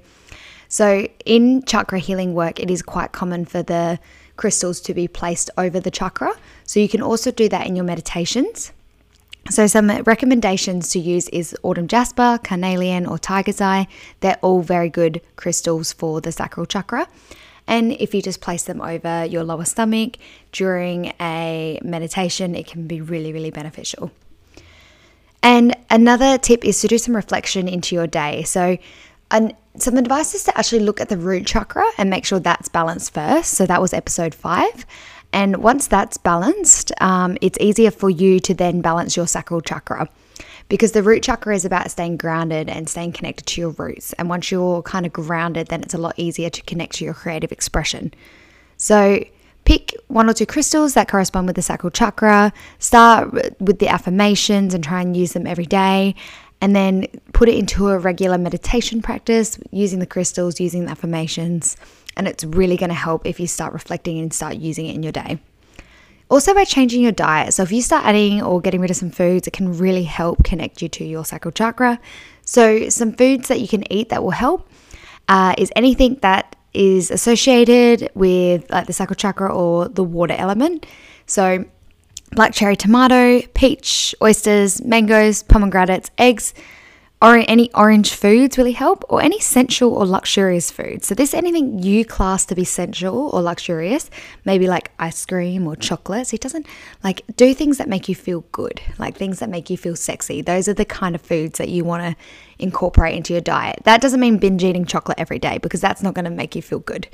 So, 0.68 1.08
in 1.26 1.62
chakra 1.66 2.00
healing 2.00 2.34
work, 2.34 2.60
it 2.60 2.72
is 2.72 2.82
quite 2.82 3.12
common 3.12 3.46
for 3.46 3.62
the 3.62 4.00
crystals 4.36 4.82
to 4.82 4.96
be 4.96 5.08
placed 5.08 5.52
over 5.60 5.80
the 5.80 5.92
chakra. 5.92 6.34
So, 6.64 6.80
you 6.80 6.90
can 6.90 7.04
also 7.04 7.30
do 7.30 7.48
that 7.50 7.68
in 7.68 7.76
your 7.76 7.86
meditations. 7.86 8.72
So, 9.52 9.68
some 9.68 9.90
recommendations 10.06 10.90
to 10.90 11.00
use 11.00 11.30
is 11.30 11.56
autumn 11.62 11.88
jasper, 11.88 12.40
carnelian, 12.44 13.06
or 13.06 13.20
tiger's 13.20 13.62
eye. 13.62 13.88
They're 14.22 14.40
all 14.42 14.64
very 14.64 14.90
good 14.90 15.22
crystals 15.36 15.94
for 15.94 16.20
the 16.20 16.32
sacral 16.32 16.66
chakra. 16.66 17.08
And 17.68 17.92
if 17.94 18.16
you 18.16 18.22
just 18.22 18.42
place 18.42 18.64
them 18.64 18.82
over 18.82 19.26
your 19.26 19.44
lower 19.44 19.66
stomach 19.66 20.18
during 20.52 21.14
a 21.20 21.80
meditation, 21.84 22.56
it 22.56 22.68
can 22.68 22.88
be 22.88 23.02
really, 23.02 23.34
really 23.34 23.52
beneficial. 23.52 24.12
And 25.44 25.76
another 25.90 26.38
tip 26.38 26.66
is 26.66 26.82
to 26.82 26.88
do 26.88 26.98
some 26.98 27.16
reflection 27.16 27.68
into 27.68 27.96
your 27.96 28.08
day. 28.08 28.44
So, 28.44 28.78
and 29.30 29.54
some 29.78 29.98
advice 29.98 30.34
is 30.34 30.46
to 30.46 30.58
actually 30.58 30.80
look 30.80 31.00
at 31.02 31.10
the 31.10 31.18
root 31.18 31.46
chakra 31.46 31.86
and 31.98 32.10
make 32.10 32.26
sure 32.26 32.40
that's 32.40 32.70
balanced 32.70 33.14
first. 33.14 33.52
So, 33.52 33.66
that 33.66 33.82
was 33.82 33.94
episode 33.94 34.34
five. 34.34 34.86
And 35.34 35.58
once 35.58 35.88
that's 35.88 36.18
balanced, 36.18 36.92
um, 37.02 37.38
it's 37.42 37.58
easier 37.60 37.92
for 37.92 38.10
you 38.10 38.40
to 38.42 38.54
then 38.54 38.82
balance 38.82 39.18
your 39.18 39.28
sacral 39.28 39.62
chakra 39.62 40.10
because 40.70 40.92
the 40.92 41.04
root 41.04 41.24
chakra 41.24 41.56
is 41.56 41.66
about 41.66 41.92
staying 41.92 42.18
grounded 42.18 42.70
and 42.70 42.90
staying 42.90 43.14
connected 43.14 43.46
to 43.46 43.62
your 43.62 43.70
roots. 43.72 44.14
And 44.14 44.30
once 44.30 44.52
you're 44.52 44.82
kind 44.84 45.06
of 45.06 45.14
grounded, 45.14 45.68
then 45.68 45.82
it's 45.82 45.94
a 45.94 45.98
lot 45.98 46.16
easier 46.18 46.50
to 46.50 46.62
connect 46.64 46.96
to 46.96 47.06
your 47.06 47.14
creative 47.14 47.52
expression. 47.52 48.14
So, 48.78 49.24
pick 49.66 49.94
one 50.08 50.30
or 50.30 50.34
two 50.34 50.46
crystals 50.46 50.94
that 50.94 51.10
correspond 51.10 51.48
with 51.48 51.56
the 51.56 51.62
sacral 51.62 51.92
chakra, 51.92 52.54
start 52.80 53.34
with 53.60 53.80
the 53.80 53.88
affirmations 53.88 54.74
and 54.74 54.84
try 54.84 55.02
and 55.02 55.16
use 55.16 55.34
them 55.34 55.48
every 55.48 55.66
day. 55.66 56.16
And 56.60 56.76
then 56.76 57.06
put 57.34 57.50
it 57.50 57.56
into 57.56 57.90
a 57.90 58.00
regular 58.00 58.38
meditation 58.38 59.02
practice 59.02 59.60
using 59.72 60.00
the 60.00 60.08
crystals, 60.08 60.60
using 60.60 60.86
the 60.86 60.92
affirmations. 60.92 61.78
And 62.16 62.28
it's 62.28 62.44
really 62.44 62.78
going 62.78 62.90
to 62.90 62.96
help 62.96 63.28
if 63.28 63.40
you 63.40 63.46
start 63.46 63.74
reflecting 63.74 64.18
and 64.18 64.34
start 64.34 64.56
using 64.56 64.88
it 64.88 64.96
in 64.96 65.04
your 65.04 65.12
day. 65.12 65.40
Also, 66.30 66.54
by 66.54 66.66
changing 66.66 67.02
your 67.02 67.14
diet. 67.14 67.54
So, 67.54 67.64
if 67.64 67.72
you 67.72 67.82
start 67.82 68.06
adding 68.06 68.42
or 68.42 68.60
getting 68.60 68.82
rid 68.82 68.92
of 68.92 68.98
some 68.98 69.12
foods, 69.12 69.48
it 69.48 69.54
can 69.54 69.78
really 69.78 70.04
help 70.04 70.44
connect 70.44 70.82
you 70.82 70.90
to 70.90 71.06
your 71.06 71.24
sacral 71.24 71.54
chakra. 71.54 72.00
So, 72.44 72.90
some 72.90 73.14
foods 73.14 73.48
that 73.48 73.62
you 73.62 73.68
can 73.68 73.90
eat 73.92 74.10
that 74.10 74.22
will 74.24 74.32
help 74.32 74.70
uh, 75.30 75.56
is 75.58 75.72
anything 75.76 76.20
that 76.22 76.56
is 76.74 77.12
associated 77.12 78.10
with 78.14 78.70
like 78.70 78.88
the 78.88 78.94
sacral 78.94 79.16
chakra 79.16 79.54
or 79.54 79.88
the 79.88 80.04
water 80.04 80.36
element. 80.38 80.86
So, 81.28 81.64
black 82.32 82.54
cherry 82.54 82.76
tomato, 82.76 83.42
peach, 83.54 84.14
oysters, 84.22 84.84
mangoes, 84.84 85.44
pomegranates, 85.44 86.12
eggs, 86.18 86.54
or 87.20 87.44
any 87.48 87.74
orange 87.74 88.14
foods 88.14 88.60
really 88.60 88.74
help, 88.74 89.04
or 89.10 89.24
any 89.24 89.40
sensual 89.40 89.94
or 89.94 90.06
luxurious 90.06 90.70
foods. 90.70 91.08
So, 91.08 91.16
this 91.16 91.34
anything 91.34 91.80
you 91.80 92.06
class 92.06 92.46
to 92.46 92.56
be 92.56 92.64
sensual 92.64 93.30
or 93.34 93.42
luxurious, 93.42 94.12
maybe 94.46 94.68
like 94.68 94.92
ice 95.00 95.26
cream 95.26 95.66
or 95.66 95.76
chocolates. 95.76 96.32
It 96.32 96.42
doesn't 96.42 96.68
like 97.04 97.24
do 97.36 97.56
things 97.56 97.80
that 97.80 97.90
make 97.90 98.08
you 98.08 98.14
feel 98.14 98.42
good, 98.52 98.82
like 99.00 99.18
things 99.18 99.40
that 99.40 99.50
make 99.50 99.70
you 99.72 99.78
feel 99.78 99.96
sexy. 99.96 100.42
Those 100.42 100.68
are 100.68 100.76
the 100.76 100.86
kind 100.86 101.16
of 101.16 101.22
foods 101.22 101.58
that 101.58 101.70
you 101.70 101.84
want 101.84 102.04
to 102.04 102.24
incorporate 102.60 103.16
into 103.16 103.34
your 103.34 103.42
diet. 103.42 103.80
That 103.84 104.00
doesn't 104.02 104.20
mean 104.20 104.38
binge 104.38 104.64
eating 104.64 104.86
chocolate 104.86 105.20
every 105.20 105.40
day 105.40 105.58
because 105.58 105.82
that's 105.82 106.04
not 106.04 106.14
going 106.14 106.26
to 106.26 106.32
make 106.32 106.56
you 106.56 106.62
feel 106.62 106.80
good. 106.80 107.08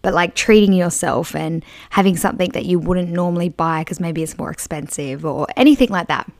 But 0.00 0.14
like 0.14 0.34
treating 0.34 0.72
yourself 0.72 1.34
and 1.34 1.62
having 1.90 2.16
something 2.16 2.50
that 2.52 2.64
you 2.64 2.78
wouldn't 2.78 3.10
normally 3.10 3.50
buy 3.50 3.82
because 3.82 4.00
maybe 4.00 4.22
it's 4.22 4.38
more 4.38 4.50
expensive 4.50 5.26
or 5.26 5.46
anything 5.56 5.90
like 5.90 6.08
that. 6.08 6.30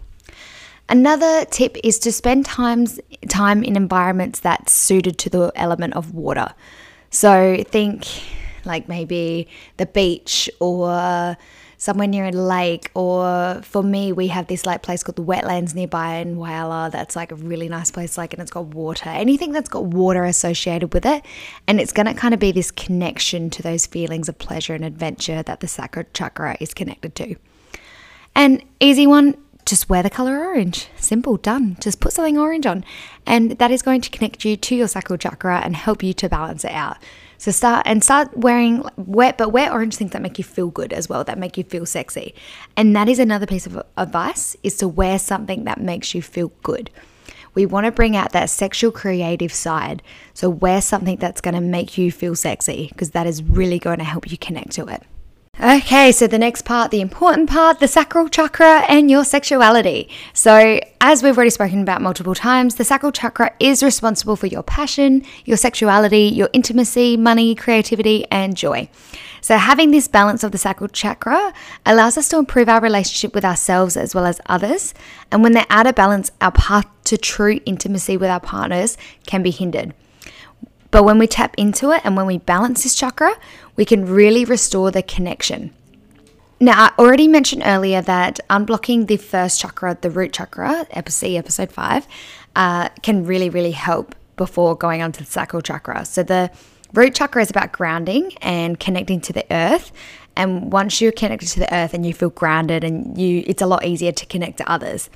Another 0.90 1.44
tip 1.44 1.76
is 1.84 2.00
to 2.00 2.10
spend 2.10 2.44
times 2.44 2.98
time 3.28 3.62
in 3.62 3.76
environments 3.76 4.40
that's 4.40 4.72
suited 4.72 5.18
to 5.18 5.30
the 5.30 5.52
element 5.54 5.94
of 5.94 6.12
water. 6.12 6.52
So 7.10 7.62
think 7.68 8.06
like 8.64 8.88
maybe 8.88 9.46
the 9.76 9.86
beach 9.86 10.50
or 10.58 11.36
somewhere 11.76 12.08
near 12.08 12.26
a 12.26 12.32
lake 12.32 12.90
or 12.94 13.60
for 13.62 13.82
me 13.82 14.12
we 14.12 14.26
have 14.26 14.48
this 14.48 14.66
like 14.66 14.82
place 14.82 15.02
called 15.02 15.16
the 15.16 15.24
wetlands 15.24 15.74
nearby 15.74 16.16
in 16.16 16.36
Whyalla 16.36 16.90
that's 16.92 17.16
like 17.16 17.32
a 17.32 17.36
really 17.36 17.70
nice 17.70 17.90
place 17.90 18.18
like 18.18 18.34
and 18.34 18.42
it's 18.42 18.50
got 18.50 18.66
water 18.66 19.08
anything 19.08 19.50
that's 19.52 19.70
got 19.70 19.84
water 19.84 20.26
associated 20.26 20.92
with 20.92 21.06
it 21.06 21.24
and 21.66 21.80
it's 21.80 21.90
going 21.90 22.04
to 22.04 22.12
kind 22.12 22.34
of 22.34 22.40
be 22.40 22.52
this 22.52 22.70
connection 22.70 23.48
to 23.48 23.62
those 23.62 23.86
feelings 23.86 24.28
of 24.28 24.36
pleasure 24.36 24.74
and 24.74 24.84
adventure 24.84 25.42
that 25.42 25.60
the 25.60 25.66
sacral 25.66 26.04
chakra 26.12 26.54
is 26.60 26.74
connected 26.74 27.14
to 27.14 27.34
and 28.34 28.62
easy 28.80 29.06
one 29.06 29.34
just 29.64 29.88
wear 29.88 30.02
the 30.02 30.10
color 30.10 30.38
orange. 30.38 30.88
Simple, 30.96 31.36
done. 31.36 31.76
Just 31.80 32.00
put 32.00 32.12
something 32.12 32.38
orange 32.38 32.66
on. 32.66 32.84
And 33.26 33.52
that 33.58 33.70
is 33.70 33.82
going 33.82 34.00
to 34.00 34.10
connect 34.10 34.44
you 34.44 34.56
to 34.56 34.74
your 34.74 34.88
sacral 34.88 35.18
chakra 35.18 35.60
and 35.60 35.76
help 35.76 36.02
you 36.02 36.12
to 36.14 36.28
balance 36.28 36.64
it 36.64 36.72
out. 36.72 36.96
So 37.38 37.50
start 37.50 37.86
and 37.86 38.04
start 38.04 38.36
wearing 38.36 38.84
wet, 38.96 39.38
but 39.38 39.50
wear 39.50 39.72
orange 39.72 39.96
things 39.96 40.10
that 40.10 40.20
make 40.20 40.36
you 40.36 40.44
feel 40.44 40.68
good 40.68 40.92
as 40.92 41.08
well, 41.08 41.24
that 41.24 41.38
make 41.38 41.56
you 41.56 41.64
feel 41.64 41.86
sexy. 41.86 42.34
And 42.76 42.94
that 42.94 43.08
is 43.08 43.18
another 43.18 43.46
piece 43.46 43.66
of 43.66 43.82
advice 43.96 44.56
is 44.62 44.76
to 44.78 44.88
wear 44.88 45.18
something 45.18 45.64
that 45.64 45.80
makes 45.80 46.14
you 46.14 46.20
feel 46.20 46.52
good. 46.62 46.90
We 47.54 47.66
want 47.66 47.86
to 47.86 47.92
bring 47.92 48.14
out 48.14 48.32
that 48.32 48.50
sexual 48.50 48.92
creative 48.92 49.52
side. 49.52 50.02
So 50.34 50.50
wear 50.50 50.80
something 50.80 51.16
that's 51.16 51.40
going 51.40 51.54
to 51.54 51.60
make 51.60 51.96
you 51.98 52.12
feel 52.12 52.36
sexy 52.36 52.88
because 52.88 53.10
that 53.10 53.26
is 53.26 53.42
really 53.42 53.78
going 53.78 53.98
to 53.98 54.04
help 54.04 54.30
you 54.30 54.36
connect 54.36 54.72
to 54.72 54.86
it. 54.86 55.02
Okay, 55.62 56.10
so 56.10 56.26
the 56.26 56.38
next 56.38 56.62
part, 56.62 56.90
the 56.90 57.02
important 57.02 57.50
part, 57.50 57.80
the 57.80 57.86
sacral 57.86 58.30
chakra 58.30 58.78
and 58.88 59.10
your 59.10 59.24
sexuality. 59.26 60.08
So, 60.32 60.80
as 61.02 61.22
we've 61.22 61.36
already 61.36 61.50
spoken 61.50 61.82
about 61.82 62.00
multiple 62.00 62.34
times, 62.34 62.76
the 62.76 62.84
sacral 62.84 63.12
chakra 63.12 63.52
is 63.60 63.82
responsible 63.82 64.36
for 64.36 64.46
your 64.46 64.62
passion, 64.62 65.22
your 65.44 65.58
sexuality, 65.58 66.22
your 66.22 66.48
intimacy, 66.54 67.18
money, 67.18 67.54
creativity, 67.54 68.24
and 68.30 68.56
joy. 68.56 68.88
So, 69.42 69.58
having 69.58 69.90
this 69.90 70.08
balance 70.08 70.42
of 70.42 70.52
the 70.52 70.56
sacral 70.56 70.88
chakra 70.88 71.52
allows 71.84 72.16
us 72.16 72.30
to 72.30 72.38
improve 72.38 72.70
our 72.70 72.80
relationship 72.80 73.34
with 73.34 73.44
ourselves 73.44 73.98
as 73.98 74.14
well 74.14 74.24
as 74.24 74.40
others. 74.46 74.94
And 75.30 75.42
when 75.42 75.52
they're 75.52 75.66
out 75.68 75.86
of 75.86 75.94
balance, 75.94 76.30
our 76.40 76.52
path 76.52 76.86
to 77.04 77.18
true 77.18 77.60
intimacy 77.66 78.16
with 78.16 78.30
our 78.30 78.40
partners 78.40 78.96
can 79.26 79.42
be 79.42 79.50
hindered. 79.50 79.92
But 80.90 81.04
when 81.04 81.18
we 81.18 81.26
tap 81.26 81.54
into 81.56 81.92
it 81.92 82.02
and 82.04 82.16
when 82.16 82.26
we 82.26 82.38
balance 82.38 82.82
this 82.82 82.94
chakra, 82.94 83.34
we 83.76 83.84
can 83.84 84.06
really 84.06 84.44
restore 84.44 84.90
the 84.90 85.02
connection. 85.02 85.72
Now, 86.58 86.74
I 86.84 86.92
already 86.98 87.26
mentioned 87.26 87.62
earlier 87.64 88.02
that 88.02 88.38
unblocking 88.50 89.06
the 89.06 89.16
first 89.16 89.60
chakra, 89.60 89.96
the 90.00 90.10
root 90.10 90.32
chakra, 90.32 90.86
episode, 90.90 91.36
episode 91.36 91.72
five, 91.72 92.06
uh, 92.54 92.90
can 93.02 93.24
really, 93.24 93.48
really 93.48 93.70
help 93.70 94.14
before 94.36 94.76
going 94.76 95.00
on 95.00 95.12
to 95.12 95.20
the 95.20 95.30
sacral 95.30 95.62
chakra. 95.62 96.04
So, 96.04 96.22
the 96.22 96.50
root 96.92 97.14
chakra 97.14 97.40
is 97.40 97.50
about 97.50 97.72
grounding 97.72 98.34
and 98.42 98.78
connecting 98.78 99.20
to 99.22 99.32
the 99.32 99.46
earth. 99.50 99.92
And 100.36 100.70
once 100.72 101.00
you're 101.00 101.12
connected 101.12 101.48
to 101.50 101.60
the 101.60 101.74
earth 101.74 101.94
and 101.94 102.04
you 102.04 102.12
feel 102.12 102.30
grounded, 102.30 102.84
and 102.84 103.16
you, 103.16 103.42
it's 103.46 103.62
a 103.62 103.66
lot 103.66 103.84
easier 103.84 104.12
to 104.12 104.26
connect 104.26 104.58
to 104.58 104.70
others. 104.70 105.08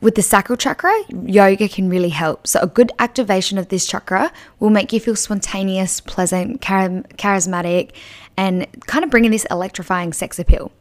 With 0.00 0.16
the 0.16 0.22
sacral 0.22 0.56
chakra, 0.56 0.94
yoga 1.08 1.68
can 1.68 1.88
really 1.88 2.10
help. 2.10 2.46
So, 2.46 2.60
a 2.60 2.66
good 2.66 2.92
activation 2.98 3.58
of 3.58 3.68
this 3.68 3.86
chakra 3.86 4.32
will 4.60 4.70
make 4.70 4.92
you 4.92 5.00
feel 5.00 5.16
spontaneous, 5.16 6.00
pleasant, 6.00 6.60
charismatic, 6.60 7.92
and 8.36 8.66
kind 8.86 9.04
of 9.04 9.10
bringing 9.10 9.30
this 9.30 9.46
electrifying 9.50 10.12
sex 10.12 10.38
appeal. 10.38 10.72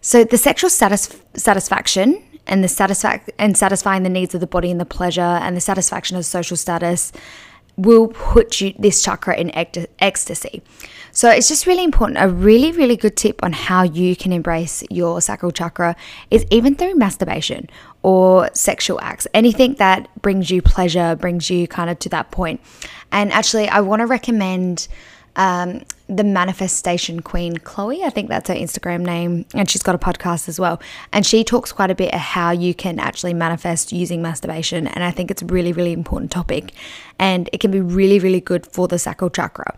So, 0.00 0.24
the 0.24 0.38
sexual 0.38 0.70
satis- 0.70 1.20
satisfaction 1.34 2.22
and 2.46 2.64
the 2.64 2.68
satisfac- 2.68 3.30
and 3.38 3.56
satisfying 3.56 4.02
the 4.02 4.08
needs 4.08 4.34
of 4.34 4.40
the 4.40 4.46
body 4.46 4.70
and 4.70 4.80
the 4.80 4.86
pleasure 4.86 5.20
and 5.20 5.56
the 5.56 5.60
satisfaction 5.60 6.16
of 6.16 6.24
social 6.24 6.56
status 6.56 7.12
will 7.76 8.08
put 8.08 8.60
you 8.60 8.74
this 8.76 9.02
chakra 9.02 9.36
in 9.36 9.52
ecstasy. 10.00 10.62
So 11.12 11.30
it's 11.30 11.48
just 11.48 11.66
really 11.66 11.84
important. 11.84 12.18
A 12.20 12.28
really, 12.28 12.72
really 12.72 12.96
good 12.96 13.16
tip 13.16 13.42
on 13.42 13.52
how 13.52 13.82
you 13.84 14.16
can 14.16 14.32
embrace 14.32 14.82
your 14.90 15.20
sacral 15.20 15.52
chakra 15.52 15.94
is 16.30 16.44
even 16.50 16.74
through 16.74 16.96
masturbation 16.96 17.70
or 18.02 18.48
sexual 18.54 19.00
acts, 19.00 19.26
anything 19.34 19.74
that 19.74 20.08
brings 20.22 20.50
you 20.50 20.62
pleasure, 20.62 21.16
brings 21.16 21.50
you 21.50 21.66
kind 21.66 21.90
of 21.90 21.98
to 22.00 22.08
that 22.10 22.30
point. 22.30 22.60
And 23.10 23.32
actually, 23.32 23.68
I 23.68 23.80
want 23.80 24.00
to 24.00 24.06
recommend 24.06 24.88
um, 25.36 25.84
the 26.08 26.24
manifestation 26.24 27.20
queen 27.20 27.58
chloe. 27.58 28.02
I 28.02 28.10
think 28.10 28.28
that's 28.28 28.48
her 28.48 28.54
instagram 28.54 29.02
name 29.02 29.46
and 29.54 29.70
she's 29.70 29.82
got 29.82 29.94
a 29.94 29.98
podcast 29.98 30.48
as 30.48 30.58
well. 30.58 30.80
And 31.12 31.24
she 31.24 31.44
talks 31.44 31.70
quite 31.70 31.90
a 31.90 31.94
bit 31.94 32.12
of 32.12 32.20
how 32.20 32.50
you 32.50 32.74
can 32.74 32.98
actually 32.98 33.34
manifest 33.34 33.92
using 33.92 34.20
masturbation 34.20 34.88
and 34.88 35.04
i 35.04 35.10
think 35.10 35.30
it's 35.30 35.42
a 35.42 35.46
really 35.46 35.72
really 35.72 35.92
important 35.92 36.30
topic. 36.30 36.72
And 37.18 37.48
it 37.52 37.60
can 37.60 37.70
be 37.70 37.80
really 37.80 38.18
really 38.18 38.40
good 38.40 38.66
for 38.66 38.88
the 38.88 38.98
sacral 38.98 39.30
chakra 39.30 39.76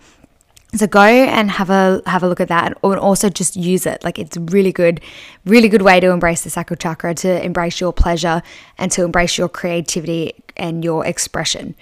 so 0.75 0.87
go 0.87 1.03
and 1.03 1.51
have 1.51 1.71
a 1.71 2.01
have 2.07 2.23
a 2.23 2.29
look 2.29 2.41
at 2.41 2.49
that 2.49 2.77
and 2.83 2.99
also 2.99 3.29
just 3.29 3.57
use 3.57 3.87
it 3.87 4.03
like 4.05 4.19
it's 4.19 4.37
really 4.37 4.73
good 4.73 5.01
really 5.45 5.69
good 5.69 5.83
way 5.83 5.99
to 5.99 6.11
embrace 6.11 6.43
the 6.43 6.51
sacral 6.51 6.77
chakra 6.77 7.15
to 7.15 7.45
embrace 7.45 7.81
your 7.81 7.93
pleasure 7.93 8.43
and 8.79 8.93
to 8.93 9.05
embrace 9.05 9.37
your 9.37 9.49
creativity 9.49 10.33
and 10.57 10.85
your 10.85 11.05
expression 11.05 11.75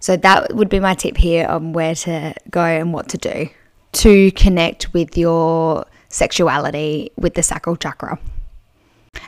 so 0.00 0.16
that 0.16 0.54
would 0.54 0.68
be 0.68 0.80
my 0.80 0.94
tip 0.94 1.16
here 1.16 1.46
on 1.46 1.72
where 1.72 1.94
to 1.94 2.34
go 2.50 2.64
and 2.64 2.92
what 2.92 3.08
to 3.08 3.18
do 3.18 3.48
to 3.92 4.30
connect 4.32 4.92
with 4.92 5.16
your 5.16 5.86
sexuality 6.08 7.10
with 7.16 7.34
the 7.34 7.42
sacral 7.42 7.76
chakra. 7.76 8.18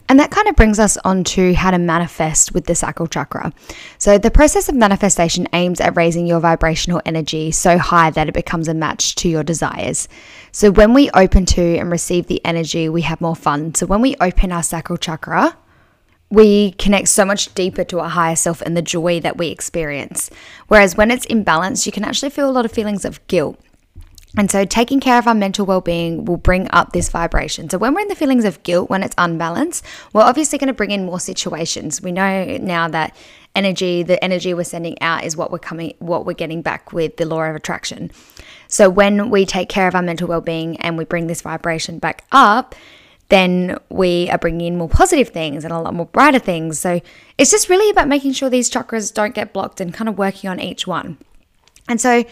And 0.08 0.20
that 0.20 0.30
kind 0.30 0.48
of 0.48 0.56
brings 0.56 0.78
us 0.78 0.98
on 0.98 1.24
to 1.24 1.54
how 1.54 1.70
to 1.70 1.78
manifest 1.78 2.52
with 2.52 2.66
the 2.66 2.74
sacral 2.74 3.06
chakra. 3.08 3.52
So, 3.96 4.18
the 4.18 4.30
process 4.30 4.68
of 4.68 4.74
manifestation 4.74 5.48
aims 5.54 5.80
at 5.80 5.96
raising 5.96 6.26
your 6.26 6.40
vibrational 6.40 7.00
energy 7.06 7.50
so 7.50 7.78
high 7.78 8.10
that 8.10 8.28
it 8.28 8.34
becomes 8.34 8.68
a 8.68 8.74
match 8.74 9.14
to 9.16 9.28
your 9.28 9.42
desires. 9.42 10.08
So, 10.52 10.70
when 10.70 10.92
we 10.92 11.10
open 11.10 11.46
to 11.46 11.78
and 11.78 11.90
receive 11.90 12.26
the 12.26 12.44
energy, 12.44 12.88
we 12.88 13.02
have 13.02 13.20
more 13.22 13.36
fun. 13.36 13.74
So, 13.74 13.86
when 13.86 14.02
we 14.02 14.14
open 14.20 14.52
our 14.52 14.62
sacral 14.62 14.98
chakra, 14.98 15.56
we 16.30 16.72
connect 16.72 17.08
so 17.08 17.24
much 17.24 17.54
deeper 17.54 17.84
to 17.84 18.00
our 18.00 18.10
higher 18.10 18.36
self 18.36 18.60
and 18.60 18.76
the 18.76 18.82
joy 18.82 19.20
that 19.20 19.38
we 19.38 19.48
experience. 19.48 20.30
Whereas 20.68 20.96
when 20.96 21.10
it's 21.10 21.26
imbalanced, 21.26 21.86
you 21.86 21.92
can 21.92 22.04
actually 22.04 22.30
feel 22.30 22.48
a 22.48 22.52
lot 22.52 22.64
of 22.64 22.72
feelings 22.72 23.04
of 23.04 23.26
guilt. 23.28 23.58
And 24.36 24.50
so, 24.50 24.64
taking 24.64 24.98
care 24.98 25.18
of 25.18 25.28
our 25.28 25.34
mental 25.34 25.64
well 25.64 25.80
being 25.80 26.24
will 26.24 26.36
bring 26.36 26.68
up 26.72 26.92
this 26.92 27.08
vibration. 27.08 27.70
So, 27.70 27.78
when 27.78 27.94
we're 27.94 28.00
in 28.00 28.08
the 28.08 28.16
feelings 28.16 28.44
of 28.44 28.62
guilt, 28.64 28.90
when 28.90 29.02
it's 29.04 29.14
unbalanced, 29.16 29.84
we're 30.12 30.22
obviously 30.22 30.58
going 30.58 30.68
to 30.68 30.74
bring 30.74 30.90
in 30.90 31.04
more 31.04 31.20
situations. 31.20 32.02
We 32.02 32.10
know 32.10 32.58
now 32.58 32.88
that 32.88 33.14
energy, 33.54 34.02
the 34.02 34.22
energy 34.24 34.52
we're 34.52 34.64
sending 34.64 35.00
out, 35.00 35.24
is 35.24 35.36
what 35.36 35.52
we're 35.52 35.60
coming, 35.60 35.94
what 36.00 36.26
we're 36.26 36.32
getting 36.32 36.62
back 36.62 36.92
with 36.92 37.16
the 37.16 37.26
law 37.26 37.44
of 37.44 37.54
attraction. 37.54 38.10
So, 38.66 38.90
when 38.90 39.30
we 39.30 39.46
take 39.46 39.68
care 39.68 39.86
of 39.86 39.94
our 39.94 40.02
mental 40.02 40.26
well 40.26 40.40
being 40.40 40.78
and 40.78 40.98
we 40.98 41.04
bring 41.04 41.28
this 41.28 41.42
vibration 41.42 42.00
back 42.00 42.24
up, 42.32 42.74
then 43.28 43.78
we 43.88 44.28
are 44.30 44.38
bringing 44.38 44.66
in 44.66 44.78
more 44.78 44.88
positive 44.88 45.28
things 45.28 45.64
and 45.64 45.72
a 45.72 45.78
lot 45.78 45.94
more 45.94 46.06
brighter 46.06 46.40
things. 46.40 46.80
So, 46.80 47.00
it's 47.38 47.52
just 47.52 47.68
really 47.68 47.88
about 47.88 48.08
making 48.08 48.32
sure 48.32 48.50
these 48.50 48.68
chakras 48.68 49.14
don't 49.14 49.34
get 49.34 49.52
blocked 49.52 49.80
and 49.80 49.94
kind 49.94 50.08
of 50.08 50.18
working 50.18 50.50
on 50.50 50.58
each 50.58 50.88
one. 50.88 51.18
And 51.88 52.00
so 52.00 52.24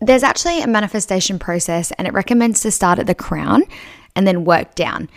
there's 0.00 0.22
actually 0.22 0.60
a 0.60 0.66
manifestation 0.66 1.38
process, 1.38 1.92
and 1.92 2.08
it 2.08 2.12
recommends 2.12 2.60
to 2.60 2.70
start 2.70 2.98
at 2.98 3.06
the 3.06 3.14
crown 3.14 3.62
and 4.16 4.26
then 4.26 4.44
work 4.44 4.74
down. 4.74 5.08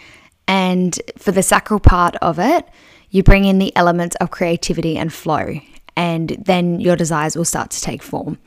And 0.47 0.99
for 1.17 1.31
the 1.31 1.43
sacral 1.43 1.79
part 1.79 2.15
of 2.17 2.37
it, 2.37 2.67
you 3.09 3.23
bring 3.23 3.45
in 3.45 3.57
the 3.57 3.75
elements 3.75 4.15
of 4.17 4.31
creativity 4.31 4.97
and 4.97 5.11
flow, 5.11 5.59
and 5.97 6.29
then 6.39 6.79
your 6.79 6.95
desires 6.95 7.35
will 7.35 7.45
start 7.45 7.71
to 7.71 7.81
take 7.81 8.03
form. 8.03 8.37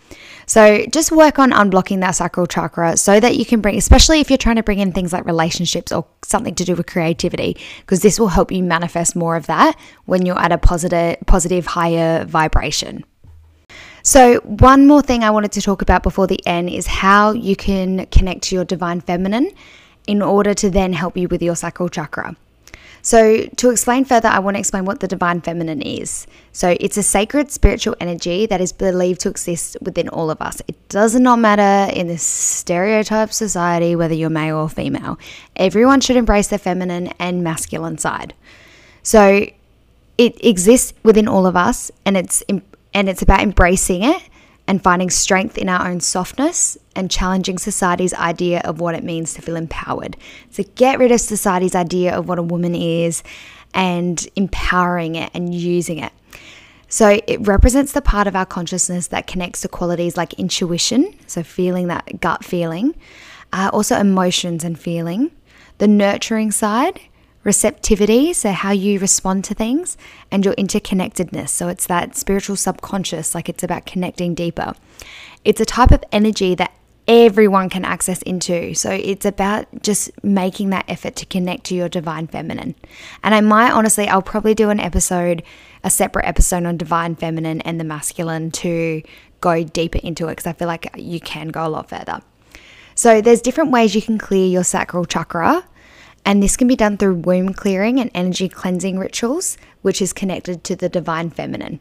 So 0.47 0.85
just 0.87 1.11
work 1.11 1.39
on 1.39 1.51
unblocking 1.51 2.01
that 2.01 2.13
sacral 2.13 2.47
chakra 2.47 2.97
so 2.97 3.19
that 3.19 3.37
you 3.37 3.45
can 3.45 3.61
bring, 3.61 3.77
especially 3.77 4.21
if 4.21 4.31
you're 4.31 4.39
trying 4.39 4.57
to 4.57 4.63
bring 4.63 4.79
in 4.79 4.93
things 4.93 5.13
like 5.13 5.25
relationships 5.25 5.91
or 5.91 6.07
something 6.25 6.55
to 6.55 6.65
do 6.65 6.77
with 6.77 6.87
creativity, 6.87 7.57
because 7.81 8.01
this 8.01 8.21
will 8.21 8.29
help 8.29 8.53
you 8.53 8.63
manifest 8.63 9.17
more 9.17 9.37
of 9.37 9.47
that 9.47 9.79
when 10.05 10.25
you're 10.25 10.39
at 10.39 10.53
a 10.53 10.59
positive, 10.59 11.17
positive 11.27 11.67
higher 11.67 12.25
vibration. 12.25 13.05
So, 14.07 14.41
one 14.41 14.87
more 14.87 15.01
thing 15.01 15.25
I 15.25 15.31
wanted 15.31 15.53
to 15.53 15.63
talk 15.63 15.81
about 15.81 16.03
before 16.03 16.27
the 16.27 16.39
end 16.47 16.69
is 16.69 16.87
how 16.87 17.33
you 17.33 17.57
can 17.57 18.05
connect 18.09 18.43
to 18.43 18.55
your 18.55 18.67
divine 18.67 19.01
feminine 19.01 19.51
in 20.07 20.21
order 20.21 20.53
to 20.53 20.69
then 20.69 20.93
help 20.93 21.17
you 21.17 21.27
with 21.27 21.43
your 21.43 21.57
sacral 21.57 21.89
chakra. 21.89 22.37
So, 23.01 23.47
to 23.47 23.71
explain 23.71 24.05
further, 24.05 24.29
I 24.29 24.41
want 24.41 24.57
to 24.57 24.59
explain 24.59 24.85
what 24.85 25.01
the 25.01 25.09
divine 25.09 25.41
feminine 25.41 25.81
is. 25.81 26.27
So, 26.53 26.77
it's 26.81 26.99
a 26.99 27.03
sacred 27.03 27.51
spiritual 27.51 27.97
energy 27.99 28.45
that 28.45 28.61
is 28.61 28.75
believed 28.75 29.23
to 29.23 29.31
exist 29.31 29.79
within 29.81 30.11
all 30.11 30.31
of 30.31 30.39
us. 30.43 30.61
It 30.69 30.77
does 30.91 31.15
not 31.15 31.39
matter 31.39 31.91
in 31.99 32.07
this 32.07 32.23
stereotype 32.23 33.33
society 33.33 33.97
whether 33.97 34.15
you're 34.15 34.29
male 34.29 34.59
or 34.59 34.69
female. 34.69 35.19
Everyone 35.57 36.03
should 36.03 36.17
embrace 36.17 36.49
their 36.49 36.59
feminine 36.59 37.07
and 37.19 37.43
masculine 37.43 37.97
side. 37.97 38.35
So, 39.03 39.47
it 40.19 40.45
exists 40.45 40.93
within 41.03 41.27
all 41.27 41.47
of 41.47 41.57
us 41.57 41.91
and 42.05 42.19
it's 42.19 42.43
and 42.95 43.09
it's 43.09 43.23
about 43.23 43.41
embracing 43.41 44.05
it 44.05 44.23
and 44.67 44.83
finding 44.83 45.11
strength 45.11 45.59
in 45.59 45.69
our 45.69 45.89
own 45.89 46.01
softness 46.01 46.79
and 46.97 47.11
challenging 47.11 47.59
society's 47.59 48.15
idea 48.15 48.61
of 48.61 48.81
what 48.81 48.95
it 48.95 49.05
means 49.05 49.35
to 49.35 49.43
feel 49.43 49.57
empowered. 49.57 50.17
So 50.51 50.63
get 50.77 50.99
rid 50.99 51.13
of 51.13 51.21
society's 51.21 51.75
idea 51.75 52.17
of 52.17 52.29
what 52.29 52.39
a 52.39 52.43
woman 52.43 52.75
is 52.75 53.23
and 53.75 54.27
empowering 54.37 55.17
it 55.17 55.31
and 55.35 55.55
using 55.55 55.99
it. 55.99 56.13
So 56.89 57.21
it 57.27 57.47
represents 57.47 57.93
the 57.93 58.01
part 58.01 58.27
of 58.27 58.37
our 58.37 58.47
consciousness 58.47 59.09
that 59.09 59.27
connects 59.27 59.63
to 59.63 59.69
qualities 59.69 60.17
like 60.17 60.35
intuition, 60.35 61.13
so 61.27 61.43
feeling 61.43 61.89
that 61.89 62.21
gut 62.21 62.45
feeling, 62.45 62.95
uh, 63.53 63.71
also 63.73 63.99
emotions 63.99 64.63
and 64.63 64.79
feeling, 64.79 65.33
the 65.79 65.89
nurturing 65.89 66.53
side, 66.53 67.01
receptivity, 67.45 68.33
so 68.33 68.53
how 68.53 68.73
you 68.73 68.99
respond 68.99 69.45
to 69.45 69.55
things, 69.55 69.97
and 70.31 70.45
your 70.45 70.55
interconnectedness. 70.55 71.51
So 71.51 71.69
it's 71.69 71.87
that 71.87 72.17
spiritual 72.17 72.57
subconscious, 72.57 73.35
like 73.35 73.49
it's 73.49 73.63
about 73.63 73.87
connecting 73.87 74.35
deeper. 74.35 74.75
It's 75.45 75.61
a 75.61 75.67
type 75.67 75.93
of 75.93 76.03
energy 76.11 76.55
that 76.55 76.73
everyone 77.07 77.69
can 77.69 77.85
access 77.85 78.23
into. 78.23 78.75
So 78.75 78.91
it's 78.91 79.27
about 79.27 79.67
just 79.83 80.11
making 80.25 80.71
that 80.71 80.87
effort 80.89 81.17
to 81.17 81.27
connect 81.27 81.65
to 81.65 81.75
your 81.75 81.89
divine 81.89 82.27
feminine. 82.27 82.75
And 83.23 83.35
I 83.35 83.41
might 83.43 83.73
honestly, 83.73 84.09
I'll 84.09 84.23
probably 84.23 84.55
do 84.55 84.71
an 84.71 84.81
episode, 84.81 85.43
a 85.83 85.91
separate 85.91 86.25
episode 86.25 86.65
on 86.65 86.79
divine 86.79 87.15
feminine 87.15 87.61
and 87.61 87.79
the 87.79 87.85
masculine 87.85 88.51
to 88.53 89.03
go 89.41 89.63
deeper 89.63 89.99
into 90.03 90.29
it 90.29 90.33
because 90.33 90.47
I 90.47 90.55
feel 90.55 90.69
like 90.69 90.89
you 90.97 91.21
can 91.21 91.49
go 91.49 91.67
a 91.67 91.69
lot 91.69 91.91
further. 91.91 92.23
So 92.95 93.21
there's 93.21 93.43
different 93.43 93.71
ways 93.71 93.95
you 93.95 94.01
can 94.01 94.17
clear 94.17 94.47
your 94.47 94.65
sacral 94.65 95.05
chakra 95.05 95.65
and 96.25 96.43
this 96.43 96.57
can 96.57 96.69
be 96.69 96.77
done 96.77 96.97
through 96.97 97.17
womb 97.17 97.53
clearing 97.53 98.01
and 98.01 98.11
energy 98.15 98.49
cleansing 98.49 98.99
rituals, 98.99 99.57
which 99.83 100.01
is 100.01 100.13
connected 100.13 100.65
to 100.65 100.77
the 100.77 100.89
divine 100.89 101.31
feminine. 101.31 101.81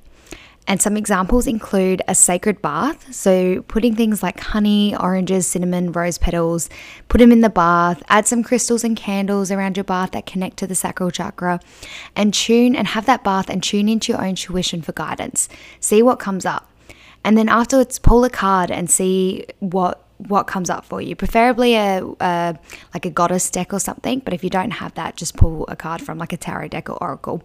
And 0.65 0.81
some 0.81 0.95
examples 0.95 1.45
include 1.45 2.01
a 2.07 2.15
sacred 2.15 2.61
bath. 2.61 3.13
So, 3.13 3.63
putting 3.63 3.95
things 3.95 4.23
like 4.23 4.39
honey, 4.39 4.95
oranges, 4.95 5.45
cinnamon, 5.45 5.91
rose 5.91 6.17
petals, 6.17 6.69
put 7.09 7.17
them 7.17 7.33
in 7.33 7.41
the 7.41 7.49
bath, 7.49 8.01
add 8.07 8.27
some 8.27 8.43
crystals 8.43 8.83
and 8.83 8.95
candles 8.95 9.51
around 9.51 9.75
your 9.75 9.83
bath 9.83 10.11
that 10.11 10.25
connect 10.25 10.57
to 10.57 10.67
the 10.67 10.75
sacral 10.75 11.11
chakra, 11.11 11.59
and 12.15 12.33
tune 12.33 12.75
and 12.75 12.87
have 12.87 13.05
that 13.07 13.25
bath 13.25 13.49
and 13.49 13.61
tune 13.61 13.89
into 13.89 14.13
your 14.13 14.23
own 14.23 14.35
tuition 14.35 14.81
for 14.81 14.93
guidance. 14.93 15.49
See 15.81 16.01
what 16.01 16.19
comes 16.19 16.45
up. 16.45 16.69
And 17.25 17.37
then 17.37 17.49
afterwards, 17.49 17.99
pull 17.99 18.23
a 18.23 18.29
card 18.29 18.71
and 18.71 18.89
see 18.89 19.45
what 19.59 20.02
what 20.27 20.47
comes 20.47 20.69
up 20.69 20.85
for 20.85 21.01
you. 21.01 21.15
Preferably 21.15 21.75
a, 21.75 22.03
a, 22.19 22.57
like 22.93 23.05
a 23.05 23.09
goddess 23.09 23.49
deck 23.49 23.73
or 23.73 23.79
something, 23.79 24.19
but 24.19 24.33
if 24.33 24.43
you 24.43 24.49
don't 24.49 24.71
have 24.71 24.93
that, 24.95 25.15
just 25.15 25.35
pull 25.35 25.65
a 25.67 25.75
card 25.75 26.01
from 26.01 26.17
like 26.17 26.33
a 26.33 26.37
tarot 26.37 26.69
deck 26.69 26.89
or 26.89 26.97
oracle. 27.01 27.43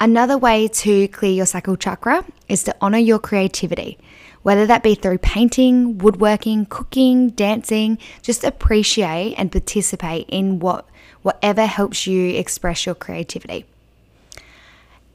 Another 0.00 0.38
way 0.38 0.68
to 0.68 1.08
clear 1.08 1.32
your 1.32 1.46
sacral 1.46 1.76
chakra 1.76 2.24
is 2.48 2.62
to 2.64 2.76
honor 2.80 2.98
your 2.98 3.18
creativity, 3.18 3.98
whether 4.42 4.64
that 4.66 4.84
be 4.84 4.94
through 4.94 5.18
painting, 5.18 5.98
woodworking, 5.98 6.66
cooking, 6.66 7.30
dancing. 7.30 7.98
Just 8.22 8.44
appreciate 8.44 9.34
and 9.36 9.50
participate 9.50 10.28
in 10.28 10.60
what 10.60 10.86
whatever 11.22 11.66
helps 11.66 12.06
you 12.06 12.30
express 12.36 12.86
your 12.86 12.94
creativity. 12.94 13.64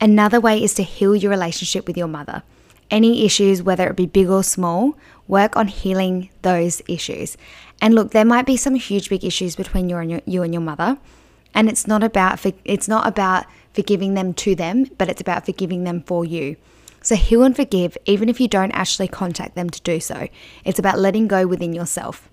Another 0.02 0.42
way 0.42 0.62
is 0.62 0.74
to 0.74 0.84
heal 0.84 1.16
your 1.16 1.32
relationship 1.32 1.88
with 1.88 1.96
your 1.98 2.10
mother 2.10 2.44
any 2.90 3.26
issues, 3.26 3.64
whether 3.64 3.88
it 3.88 3.96
be 3.96 4.06
big 4.06 4.30
or 4.30 4.44
small, 4.44 4.98
work 5.28 5.56
on 5.56 5.68
healing 5.68 6.30
those 6.42 6.82
issues. 6.88 7.38
And 7.82 7.94
look, 7.94 8.12
there 8.12 8.26
might 8.26 8.46
be 8.46 8.58
some 8.58 8.76
huge 8.76 9.10
big 9.10 9.24
issues 9.24 9.56
between 9.56 9.90
you 9.90 9.98
and 9.98 10.10
your, 10.10 10.22
you 10.26 10.44
and 10.44 10.54
your 10.54 10.62
mother. 10.62 10.98
And 11.54 11.70
it's 11.70 11.88
not 11.88 12.04
about 12.04 12.40
for, 12.40 12.52
it's 12.66 12.88
not 12.88 13.08
about 13.08 13.46
forgiving 13.74 14.14
them 14.14 14.34
to 14.36 14.56
them, 14.56 14.86
but 14.98 15.10
it's 15.10 15.22
about 15.22 15.46
forgiving 15.46 15.84
them 15.84 16.02
for 16.02 16.26
you. 16.26 16.56
So 17.02 17.16
heal 17.16 17.44
and 17.44 17.56
forgive 17.56 17.98
even 18.06 18.30
if 18.30 18.40
you 18.40 18.48
don't 18.48 18.72
actually 18.72 19.10
contact 19.10 19.56
them 19.56 19.70
to 19.70 19.82
do 19.82 20.00
so. 20.00 20.30
It's 20.64 20.80
about 20.80 21.00
letting 21.00 21.28
go 21.28 21.46
within 21.46 21.74
yourself. 21.74 22.30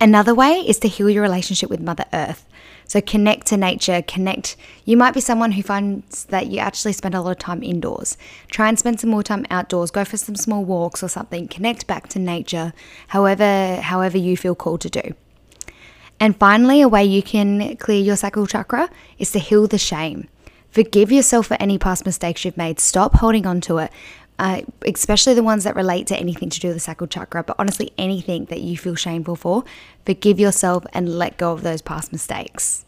Another 0.00 0.34
way 0.34 0.60
is 0.66 0.78
to 0.80 0.88
heal 0.88 1.10
your 1.10 1.22
relationship 1.22 1.68
with 1.68 1.80
Mother 1.80 2.04
Earth. 2.12 2.46
So 2.92 3.00
connect 3.00 3.46
to 3.46 3.56
nature, 3.56 4.02
connect. 4.02 4.54
You 4.84 4.98
might 4.98 5.14
be 5.14 5.22
someone 5.22 5.52
who 5.52 5.62
finds 5.62 6.26
that 6.26 6.48
you 6.48 6.58
actually 6.58 6.92
spend 6.92 7.14
a 7.14 7.22
lot 7.22 7.30
of 7.30 7.38
time 7.38 7.62
indoors. 7.62 8.18
Try 8.48 8.68
and 8.68 8.78
spend 8.78 9.00
some 9.00 9.08
more 9.08 9.22
time 9.22 9.46
outdoors. 9.48 9.90
Go 9.90 10.04
for 10.04 10.18
some 10.18 10.36
small 10.36 10.62
walks 10.62 11.02
or 11.02 11.08
something. 11.08 11.48
Connect 11.48 11.86
back 11.86 12.08
to 12.08 12.18
nature, 12.18 12.74
however 13.08 13.76
however 13.76 14.18
you 14.18 14.36
feel 14.36 14.54
called 14.54 14.82
to 14.82 14.90
do. 14.90 15.14
And 16.20 16.36
finally, 16.36 16.82
a 16.82 16.88
way 16.88 17.02
you 17.02 17.22
can 17.22 17.78
clear 17.78 17.98
your 17.98 18.16
sacral 18.16 18.46
chakra 18.46 18.90
is 19.16 19.32
to 19.32 19.38
heal 19.38 19.66
the 19.66 19.78
shame. 19.78 20.28
Forgive 20.68 21.10
yourself 21.10 21.46
for 21.46 21.56
any 21.58 21.78
past 21.78 22.04
mistakes 22.04 22.44
you've 22.44 22.58
made. 22.58 22.78
Stop 22.78 23.14
holding 23.14 23.46
on 23.46 23.62
to 23.62 23.78
it 23.78 23.90
uh, 24.38 24.62
especially 24.86 25.34
the 25.34 25.42
ones 25.42 25.64
that 25.64 25.76
relate 25.76 26.06
to 26.08 26.16
anything 26.16 26.50
to 26.50 26.60
do 26.60 26.68
with 26.68 26.76
the 26.76 26.80
sacral 26.80 27.08
chakra, 27.08 27.42
but 27.42 27.56
honestly, 27.58 27.92
anything 27.98 28.46
that 28.46 28.60
you 28.60 28.76
feel 28.76 28.94
shameful 28.94 29.36
for, 29.36 29.64
forgive 30.04 30.40
yourself 30.40 30.84
and 30.92 31.08
let 31.08 31.36
go 31.36 31.52
of 31.52 31.62
those 31.62 31.82
past 31.82 32.12
mistakes. 32.12 32.84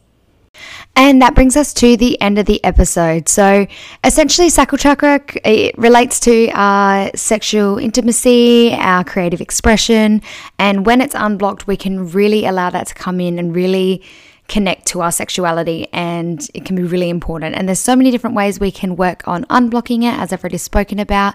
And 0.97 1.21
that 1.21 1.35
brings 1.35 1.57
us 1.57 1.75
to 1.75 1.97
the 1.97 2.21
end 2.21 2.39
of 2.39 2.47
the 2.47 2.63
episode. 2.65 3.29
So, 3.29 3.67
essentially, 4.05 4.49
sacral 4.49 4.79
chakra 4.79 5.21
it 5.45 5.77
relates 5.77 6.21
to 6.21 6.49
our 6.51 7.11
sexual 7.17 7.79
intimacy, 7.79 8.73
our 8.75 9.03
creative 9.03 9.41
expression, 9.41 10.23
and 10.59 10.87
when 10.87 11.01
it's 11.01 11.15
unblocked, 11.17 11.67
we 11.67 11.77
can 11.77 12.11
really 12.11 12.47
allow 12.47 12.71
that 12.71 12.87
to 12.89 12.95
come 12.95 13.21
in 13.21 13.39
and 13.39 13.55
really 13.55 14.03
connect 14.49 14.87
to 14.87 15.01
our 15.01 15.11
sexuality 15.11 15.89
and 15.93 16.49
it 16.55 16.65
can 16.65 16.77
be 16.77 16.83
really 16.83 17.09
important. 17.09 17.55
And 17.55 17.67
there's 17.67 17.81
so 17.81 17.97
many 17.97 18.11
different 18.11 18.37
ways 18.37 18.61
we 18.61 18.71
can 18.71 18.97
work 18.97 19.27
on 19.27 19.45
unblocking 19.45 20.03
it, 20.03 20.19
as 20.19 20.33
I've 20.33 20.43
already 20.43 20.59
spoken 20.59 20.99
about, 20.99 21.35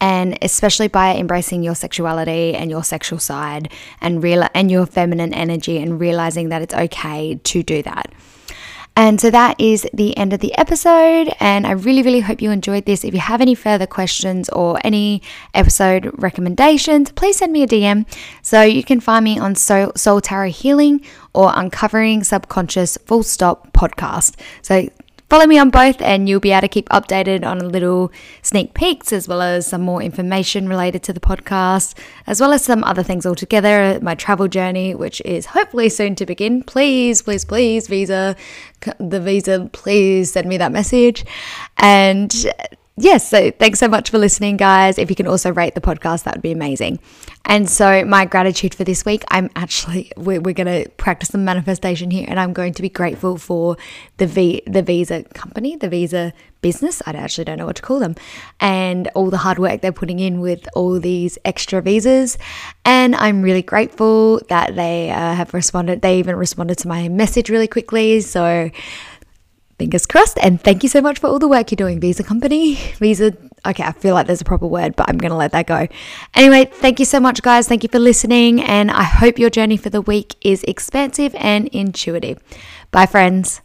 and 0.00 0.36
especially 0.42 0.88
by 0.88 1.16
embracing 1.16 1.62
your 1.62 1.74
sexuality 1.74 2.54
and 2.54 2.70
your 2.70 2.84
sexual 2.84 3.18
side 3.18 3.72
and 4.00 4.22
real 4.22 4.46
and 4.54 4.70
your 4.70 4.86
feminine 4.86 5.32
energy 5.32 5.78
and 5.78 5.98
realizing 6.00 6.50
that 6.50 6.62
it's 6.62 6.74
okay 6.74 7.36
to 7.36 7.62
do 7.62 7.82
that. 7.82 8.12
And 8.96 9.20
so 9.20 9.30
that 9.30 9.58
is 9.58 9.88
the 9.94 10.16
end 10.16 10.32
of 10.32 10.40
the 10.40 10.56
episode. 10.58 11.32
And 11.40 11.66
I 11.66 11.70
really, 11.72 12.02
really 12.02 12.20
hope 12.20 12.42
you 12.42 12.50
enjoyed 12.50 12.84
this. 12.84 13.04
If 13.04 13.14
you 13.14 13.20
have 13.20 13.40
any 13.40 13.54
further 13.54 13.86
questions 13.86 14.48
or 14.50 14.78
any 14.84 15.22
episode 15.54 16.10
recommendations, 16.18 17.10
please 17.12 17.38
send 17.38 17.52
me 17.52 17.62
a 17.62 17.66
DM. 17.66 18.04
So 18.42 18.62
you 18.62 18.84
can 18.84 19.00
find 19.00 19.24
me 19.24 19.38
on 19.38 19.54
Soul, 19.54 20.20
Tarot 20.20 20.50
Healing 20.50 21.00
or 21.32 21.50
Uncovering 21.54 22.24
Subconscious 22.24 22.98
Full 23.06 23.22
Stop 23.22 23.72
podcast. 23.72 24.34
So 24.60 24.90
Follow 25.30 25.46
me 25.46 25.58
on 25.58 25.70
both, 25.70 26.02
and 26.02 26.28
you'll 26.28 26.40
be 26.40 26.50
able 26.50 26.62
to 26.62 26.68
keep 26.68 26.88
updated 26.88 27.46
on 27.46 27.60
a 27.60 27.64
little 27.64 28.10
sneak 28.42 28.74
peeks 28.74 29.12
as 29.12 29.28
well 29.28 29.40
as 29.40 29.64
some 29.64 29.80
more 29.80 30.02
information 30.02 30.68
related 30.68 31.04
to 31.04 31.12
the 31.12 31.20
podcast, 31.20 31.96
as 32.26 32.40
well 32.40 32.52
as 32.52 32.64
some 32.64 32.82
other 32.82 33.04
things 33.04 33.24
altogether. 33.24 34.00
My 34.02 34.16
travel 34.16 34.48
journey, 34.48 34.92
which 34.92 35.22
is 35.24 35.46
hopefully 35.46 35.88
soon 35.88 36.16
to 36.16 36.26
begin. 36.26 36.64
Please, 36.64 37.22
please, 37.22 37.44
please, 37.44 37.86
visa, 37.86 38.34
the 38.98 39.20
visa, 39.20 39.70
please 39.72 40.32
send 40.32 40.48
me 40.48 40.56
that 40.56 40.72
message. 40.72 41.24
And 41.76 42.34
yes, 42.96 43.28
so 43.28 43.50
thanks 43.50 43.78
so 43.78 43.88
much 43.88 44.10
for 44.10 44.18
listening, 44.18 44.56
guys. 44.56 44.98
If 44.98 45.10
you 45.10 45.16
can 45.16 45.26
also 45.26 45.52
rate 45.52 45.74
the 45.74 45.80
podcast, 45.80 46.24
that 46.24 46.34
would 46.34 46.42
be 46.42 46.52
amazing. 46.52 46.98
And 47.44 47.68
so, 47.68 48.04
my 48.04 48.26
gratitude 48.26 48.74
for 48.74 48.84
this 48.84 49.04
week, 49.04 49.24
I'm 49.28 49.50
actually 49.56 50.12
we're, 50.16 50.40
we're 50.40 50.54
going 50.54 50.84
to 50.84 50.88
practice 50.90 51.30
some 51.30 51.44
manifestation 51.44 52.10
here, 52.10 52.26
and 52.28 52.38
I'm 52.38 52.52
going 52.52 52.74
to 52.74 52.82
be 52.82 52.88
grateful 52.88 53.38
for 53.38 53.76
the 54.18 54.26
v, 54.26 54.62
the 54.66 54.82
visa 54.82 55.24
company, 55.34 55.76
the 55.76 55.88
visa 55.88 56.32
business. 56.60 57.00
I 57.06 57.12
actually 57.12 57.44
don't 57.44 57.58
know 57.58 57.66
what 57.66 57.76
to 57.76 57.82
call 57.82 57.98
them, 57.98 58.14
and 58.60 59.08
all 59.14 59.30
the 59.30 59.38
hard 59.38 59.58
work 59.58 59.80
they're 59.80 59.92
putting 59.92 60.18
in 60.18 60.40
with 60.40 60.68
all 60.74 61.00
these 61.00 61.38
extra 61.44 61.80
visas. 61.80 62.36
And 62.84 63.14
I'm 63.16 63.42
really 63.42 63.62
grateful 63.62 64.40
that 64.48 64.76
they 64.76 65.10
uh, 65.10 65.34
have 65.34 65.54
responded. 65.54 66.02
They 66.02 66.18
even 66.18 66.36
responded 66.36 66.78
to 66.78 66.88
my 66.88 67.08
message 67.08 67.48
really 67.48 67.68
quickly. 67.68 68.20
So 68.20 68.70
fingers 69.80 70.04
crossed. 70.04 70.38
And 70.42 70.60
thank 70.60 70.82
you 70.82 70.90
so 70.90 71.00
much 71.00 71.18
for 71.18 71.28
all 71.28 71.38
the 71.38 71.48
work 71.48 71.70
you're 71.70 71.76
doing, 71.76 72.00
Visa 72.00 72.22
Company. 72.22 72.74
Visa, 72.98 73.32
okay, 73.66 73.82
I 73.82 73.92
feel 73.92 74.14
like 74.14 74.26
there's 74.26 74.42
a 74.42 74.44
proper 74.44 74.66
word, 74.66 74.94
but 74.94 75.08
I'm 75.08 75.16
going 75.16 75.30
to 75.30 75.36
let 75.36 75.52
that 75.52 75.66
go. 75.66 75.88
Anyway, 76.34 76.66
thank 76.66 76.98
you 76.98 77.06
so 77.06 77.18
much, 77.18 77.40
guys. 77.40 77.66
Thank 77.66 77.82
you 77.82 77.88
for 77.88 77.98
listening. 77.98 78.60
And 78.60 78.90
I 78.90 79.04
hope 79.04 79.38
your 79.38 79.48
journey 79.48 79.78
for 79.78 79.88
the 79.88 80.02
week 80.02 80.36
is 80.42 80.62
expansive 80.64 81.34
and 81.34 81.66
intuitive. 81.68 82.38
Bye, 82.90 83.06
friends. 83.06 83.62